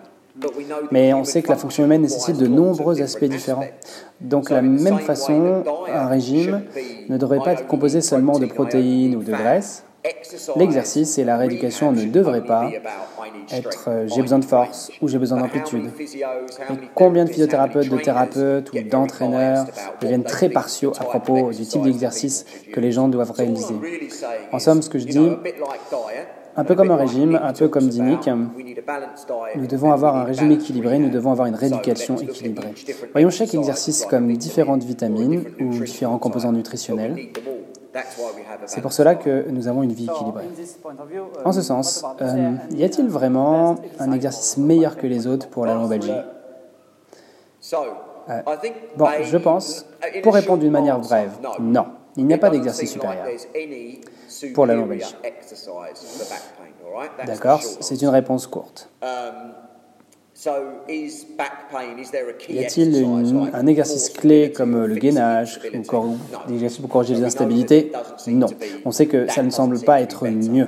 Mais 0.91 1.13
on 1.13 1.23
sait 1.23 1.41
que 1.41 1.49
la 1.49 1.55
fonction 1.55 1.83
humaine 1.83 2.01
nécessite 2.01 2.37
de 2.37 2.47
nombreux 2.47 3.01
aspects 3.01 3.25
différents. 3.25 3.67
Donc, 4.19 4.49
de 4.49 4.55
la 4.55 4.61
même 4.61 4.99
façon, 4.99 5.63
un 5.91 6.07
régime 6.07 6.63
ne 7.09 7.17
devrait 7.17 7.39
pas 7.39 7.53
être 7.53 7.67
composé 7.67 8.01
seulement 8.01 8.39
de 8.39 8.45
protéines 8.45 9.15
ou 9.15 9.23
de 9.23 9.31
graisses. 9.31 9.83
L'exercice 10.55 11.19
et 11.19 11.23
la 11.23 11.37
rééducation 11.37 11.91
ne 11.91 12.05
devraient 12.05 12.45
pas 12.45 12.71
être 13.51 13.85
euh, 13.87 14.07
j'ai 14.07 14.21
besoin 14.21 14.39
de 14.39 14.45
force 14.45 14.91
ou 15.01 15.07
j'ai 15.07 15.19
besoin 15.19 15.39
d'amplitude. 15.39 15.91
combien 16.95 17.25
de 17.25 17.29
physiothérapeutes, 17.29 17.89
de 17.89 17.97
thérapeutes 17.97 18.71
ou 18.73 18.81
d'entraîneurs 18.81 19.65
deviennent 20.01 20.23
très 20.23 20.49
partiaux 20.49 20.93
à 20.99 21.03
propos 21.03 21.51
du 21.51 21.65
type 21.65 21.83
d'exercice 21.83 22.45
que 22.73 22.79
les 22.79 22.91
gens 22.91 23.07
doivent 23.09 23.31
réaliser? 23.31 23.75
En 24.51 24.59
somme, 24.59 24.81
ce 24.81 24.89
que 24.89 24.99
je 24.99 25.05
dis, 25.05 25.29
un 26.55 26.63
peu 26.63 26.75
comme 26.75 26.91
un 26.91 26.95
régime, 26.95 27.39
un 27.41 27.53
peu 27.53 27.67
comme 27.67 27.87
Dinic, 27.87 28.29
nous 29.55 29.67
devons 29.67 29.91
avoir 29.91 30.15
un 30.15 30.23
régime 30.23 30.51
équilibré, 30.51 30.99
nous 30.99 31.09
devons 31.09 31.31
avoir 31.31 31.47
une 31.47 31.55
rééducation 31.55 32.17
équilibrée. 32.17 32.73
Voyons 33.11 33.29
chaque 33.29 33.53
exercice 33.53 34.05
comme 34.05 34.35
différentes 34.37 34.83
vitamines 34.83 35.43
ou 35.59 35.69
différents 35.69 36.17
composants 36.17 36.51
nutritionnels. 36.51 37.15
C'est 38.65 38.81
pour 38.81 38.93
cela 38.93 39.15
que 39.15 39.49
nous 39.49 39.67
avons 39.67 39.83
une 39.83 39.91
vie 39.91 40.05
équilibrée. 40.05 40.45
En 41.43 41.51
ce 41.51 41.61
sens, 41.61 42.05
euh, 42.21 42.51
y 42.71 42.83
a-t-il 42.83 43.07
vraiment 43.07 43.75
un 43.99 44.11
exercice 44.13 44.57
meilleur 44.57 44.95
que 44.95 45.07
les 45.07 45.27
autres 45.27 45.49
pour 45.49 45.65
la 45.65 45.73
lombalgie 45.73 46.11
euh, 47.73 48.41
Bon, 48.95 49.07
je 49.23 49.37
pense, 49.37 49.85
pour 50.23 50.33
répondre 50.33 50.59
d'une 50.59 50.71
manière 50.71 50.99
brève, 50.99 51.31
non, 51.59 51.85
il 52.15 52.25
n'y 52.25 52.33
a 52.33 52.37
pas 52.37 52.49
d'exercice 52.49 52.91
supérieur 52.91 53.25
pour 54.53 54.65
la 54.65 54.75
lombalgie. 54.75 55.15
D'accord 57.25 57.61
C'est 57.61 58.01
une 58.01 58.09
réponse 58.09 58.47
courte. 58.47 58.89
Um, 59.01 59.53
y 62.49 62.59
a-t-il 62.59 63.05
un 63.53 63.67
exercice 63.67 64.09
clé 64.09 64.51
comme 64.51 64.85
le 64.85 64.95
gainage 64.95 65.59
ou 65.93 66.47
des 66.47 66.55
exercices 66.55 66.79
pour 66.79 66.89
corriger 66.89 67.15
les 67.15 67.23
instabilités? 67.23 67.91
Non. 68.27 68.47
On 68.85 68.91
sait 68.91 69.05
que 69.05 69.27
ça 69.27 69.43
ne 69.43 69.51
semble 69.51 69.79
pas 69.81 70.01
être 70.01 70.27
mieux. 70.27 70.67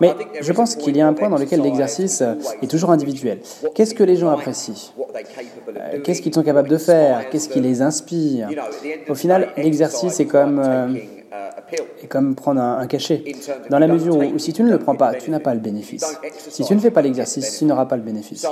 Mais 0.00 0.14
je 0.40 0.52
pense 0.52 0.76
qu'il 0.76 0.96
y 0.96 1.00
a 1.00 1.06
un 1.06 1.12
point 1.12 1.28
dans 1.28 1.38
lequel 1.38 1.60
l'exercice 1.62 2.22
est 2.62 2.66
toujours 2.66 2.90
individuel. 2.90 3.40
Qu'est-ce 3.74 3.94
que 3.94 4.04
les 4.04 4.16
gens 4.16 4.30
apprécient? 4.30 4.92
Euh, 5.76 6.00
Qu'est-ce 6.02 6.22
qu'ils 6.22 6.34
sont 6.34 6.42
capables 6.42 6.68
de 6.68 6.78
faire? 6.78 7.28
Qu'est-ce 7.30 7.48
qui 7.48 7.60
les 7.60 7.82
inspire? 7.82 8.48
Au 9.08 9.14
final, 9.14 9.50
l'exercice 9.56 10.20
est 10.20 10.26
comme 10.26 10.58
euh, 10.58 10.94
est 12.02 12.06
comme 12.06 12.34
prendre 12.34 12.60
un, 12.60 12.78
un 12.78 12.86
cachet, 12.86 13.22
dans 13.70 13.78
la 13.78 13.88
mesure 13.88 14.16
où, 14.16 14.38
si 14.38 14.52
tu 14.52 14.62
ne 14.62 14.70
le 14.70 14.78
prends 14.78 14.94
pas, 14.94 15.14
tu 15.14 15.30
n'as 15.30 15.40
pas 15.40 15.54
le 15.54 15.60
bénéfice. 15.60 16.04
Si 16.38 16.64
tu 16.64 16.74
ne 16.74 16.80
fais 16.80 16.90
pas 16.90 17.02
l'exercice, 17.02 17.58
tu 17.58 17.64
n'auras 17.64 17.86
pas 17.86 17.96
le 17.96 18.02
bénéfice. 18.02 18.46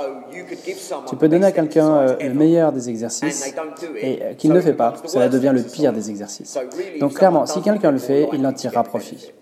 Tu 1.07 1.15
peux 1.15 1.27
donner 1.27 1.45
à 1.45 1.51
quelqu'un 1.51 1.95
euh, 1.97 2.15
le 2.19 2.33
meilleur 2.33 2.71
des 2.71 2.89
exercices 2.89 3.53
et 4.01 4.19
euh, 4.21 4.33
qu'il 4.33 4.49
ne 4.49 4.55
le 4.55 4.61
fait 4.61 4.73
pas, 4.73 4.93
cela 5.05 5.29
devient 5.29 5.51
le 5.53 5.63
pire 5.63 5.93
des 5.93 6.09
exercices. 6.09 6.57
Donc 6.99 7.13
clairement, 7.13 7.45
si 7.45 7.61
quelqu'un 7.61 7.91
le 7.91 7.97
fait, 7.97 8.27
il 8.33 8.45
en 8.45 8.53
tirera 8.53 8.83
profit. 8.83 9.33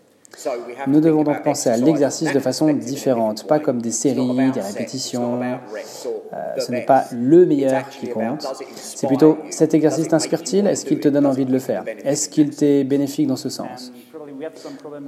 Nous 0.87 1.01
devons 1.01 1.23
donc 1.23 1.43
penser 1.43 1.69
à 1.69 1.77
l'exercice 1.77 2.31
de 2.31 2.39
façon 2.39 2.71
différente, 2.73 3.47
pas 3.47 3.59
comme 3.59 3.81
des 3.81 3.91
séries, 3.91 4.51
des 4.53 4.61
répétitions. 4.61 5.41
Euh, 5.41 6.37
ce 6.57 6.71
n'est 6.71 6.85
pas 6.85 7.05
le 7.11 7.45
meilleur 7.45 7.89
qui 7.89 8.09
compte. 8.09 8.45
C'est 8.75 9.07
plutôt 9.07 9.37
cet 9.49 9.73
exercice 9.73 10.07
t'inspire-t-il 10.07 10.67
Est-ce 10.67 10.85
qu'il 10.85 10.99
te 10.99 11.09
donne 11.09 11.25
envie 11.25 11.45
de 11.45 11.51
le 11.51 11.59
faire? 11.59 11.83
Est-ce 12.03 12.29
qu'il 12.29 12.51
t'est 12.51 12.83
bénéfique 12.83 13.27
dans 13.27 13.35
ce 13.35 13.49
sens? 13.49 13.91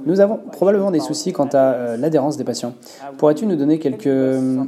Nous 0.04 0.20
avons 0.20 0.36
probablement 0.36 0.90
des 0.90 1.00
soucis 1.00 1.32
quant 1.32 1.48
à 1.52 1.72
euh, 1.72 1.96
l'adhérence 1.96 2.36
des 2.36 2.44
patients. 2.44 2.74
Pourrais-tu 3.18 3.46
nous 3.46 3.56
donner 3.56 3.78
quelques 3.78 4.06
euh, 4.06 4.64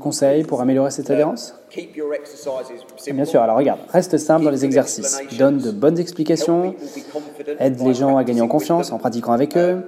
conseils 0.00 0.44
pour 0.44 0.60
améliorer 0.60 0.90
cette 0.90 1.10
adhérence? 1.10 1.54
Bien 3.12 3.24
sûr, 3.24 3.40
alors 3.40 3.56
regarde, 3.56 3.80
reste 3.88 4.18
simple 4.18 4.44
dans 4.44 4.50
les 4.50 4.64
exercices. 4.64 5.20
Donne 5.38 5.58
de 5.58 5.70
bonnes 5.70 5.98
explications, 5.98 6.74
aide 7.58 7.80
les 7.80 7.94
gens 7.94 8.16
à 8.16 8.24
gagner 8.24 8.42
en 8.42 8.48
confiance 8.48 8.92
en 8.92 8.98
pratiquant 8.98 9.32
avec 9.32 9.56
eux, 9.56 9.86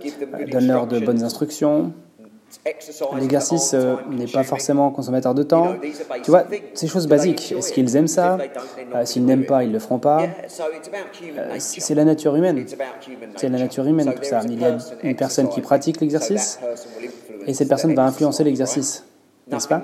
donne-leur 0.50 0.86
de 0.86 1.00
bonnes 1.00 1.22
instructions, 1.22 1.92
L'exercice 3.18 3.72
euh, 3.74 3.96
n'est 4.10 4.26
pas 4.26 4.44
forcément 4.44 4.90
consommateur 4.90 5.34
de 5.34 5.42
temps. 5.42 5.74
Tu 6.22 6.30
vois, 6.30 6.44
ces 6.74 6.86
choses 6.86 7.06
basiques. 7.06 7.52
Est-ce 7.56 7.72
qu'ils 7.72 7.94
aiment 7.96 8.06
ça? 8.08 8.38
euh, 8.94 9.04
S'ils 9.04 9.24
n'aiment 9.24 9.46
pas, 9.46 9.64
ils 9.64 9.68
ne 9.68 9.74
le 9.74 9.78
feront 9.78 9.98
pas. 9.98 10.22
Euh, 10.22 11.54
c'est 11.58 11.94
la 11.94 12.04
nature 12.04 12.34
humaine. 12.36 12.64
C'est 13.36 13.48
la 13.48 13.58
nature 13.58 13.86
humaine 13.86 14.12
tout 14.14 14.24
ça. 14.24 14.40
Il 14.44 14.60
y 14.60 14.64
a 14.64 14.76
une 15.02 15.16
personne 15.16 15.48
qui 15.48 15.60
pratique 15.60 16.00
l'exercice 16.00 16.58
et 17.46 17.54
cette 17.54 17.68
personne 17.68 17.94
va 17.94 18.04
influencer 18.04 18.44
l'exercice. 18.44 19.04
N'est-ce 19.50 19.68
pas? 19.68 19.82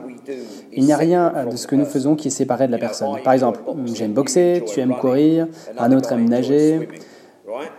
Il 0.72 0.84
n'y 0.84 0.92
a 0.92 0.96
rien 0.96 1.44
de 1.50 1.56
ce 1.56 1.66
que 1.66 1.76
nous 1.76 1.84
faisons 1.84 2.16
qui 2.16 2.28
est 2.28 2.30
séparé 2.30 2.66
de 2.66 2.72
la 2.72 2.78
personne. 2.78 3.20
Par 3.22 3.34
exemple, 3.34 3.60
j'aime 3.92 4.12
boxer, 4.12 4.64
tu 4.66 4.80
aimes 4.80 4.96
courir, 4.96 5.48
un 5.78 5.92
autre 5.92 6.12
aime 6.12 6.28
nager. 6.28 6.88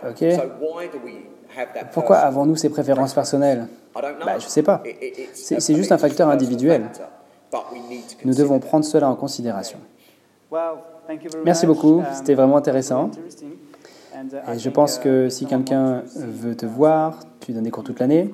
Ok 0.08 0.24
pourquoi 1.92 2.18
avons-nous 2.18 2.56
ces 2.56 2.68
préférences 2.68 3.14
personnelles 3.14 3.66
bah, 3.94 4.38
Je 4.38 4.44
ne 4.44 4.50
sais 4.50 4.62
pas. 4.62 4.82
C'est 5.34 5.74
juste 5.74 5.92
un 5.92 5.98
facteur 5.98 6.28
individuel. 6.28 6.84
Nous 8.24 8.34
devons 8.34 8.58
prendre 8.58 8.84
cela 8.84 9.08
en 9.08 9.14
considération. 9.14 9.78
Merci 11.44 11.66
beaucoup, 11.66 12.02
c'était 12.12 12.34
vraiment 12.34 12.56
intéressant. 12.56 13.10
Et 14.52 14.58
je 14.58 14.70
pense 14.70 14.98
que 14.98 15.28
si 15.28 15.46
quelqu'un 15.46 16.02
veut 16.16 16.54
te 16.54 16.66
voir, 16.66 17.18
tu 17.40 17.52
donnes 17.52 17.64
des 17.64 17.70
cours 17.70 17.84
toute 17.84 17.98
l'année. 17.98 18.30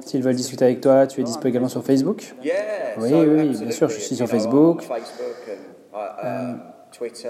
S'ils 0.00 0.22
veulent 0.22 0.34
discuter 0.34 0.64
avec 0.64 0.80
toi, 0.80 1.06
tu 1.06 1.20
es 1.20 1.24
disponible 1.24 1.48
également 1.48 1.68
sur 1.68 1.84
Facebook 1.84 2.34
Oui, 2.98 3.12
oui, 3.12 3.48
bien 3.48 3.70
sûr, 3.70 3.88
je 3.88 4.00
suis 4.00 4.16
sur 4.16 4.28
Facebook 4.28 4.82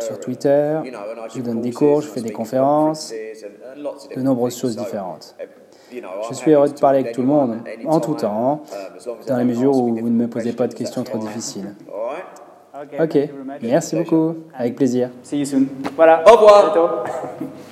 sur 0.00 0.20
Twitter, 0.20 0.80
je 1.34 1.40
donne 1.40 1.60
des 1.60 1.72
cours, 1.72 2.02
je 2.02 2.08
fais 2.08 2.20
des 2.20 2.32
conférences, 2.32 3.12
de 4.14 4.22
nombreuses 4.22 4.58
choses 4.58 4.76
différentes. 4.76 5.36
Je 6.28 6.34
suis 6.34 6.52
heureux 6.52 6.68
de 6.68 6.78
parler 6.78 7.00
avec 7.00 7.12
tout 7.12 7.20
le 7.20 7.28
monde, 7.28 7.58
en 7.86 8.00
tout 8.00 8.14
temps, 8.14 8.62
dans 9.26 9.36
la 9.36 9.44
mesure 9.44 9.76
où 9.76 9.94
vous 9.96 10.08
ne 10.08 10.22
me 10.22 10.28
posez 10.28 10.52
pas 10.52 10.66
de 10.66 10.74
questions 10.74 11.02
trop 11.02 11.18
difficiles. 11.18 11.74
Ok, 12.98 13.18
merci 13.60 13.96
beaucoup, 13.96 14.34
avec 14.54 14.76
plaisir. 14.76 15.10
Voilà. 15.96 16.24
Au 16.26 16.36
revoir. 16.36 17.04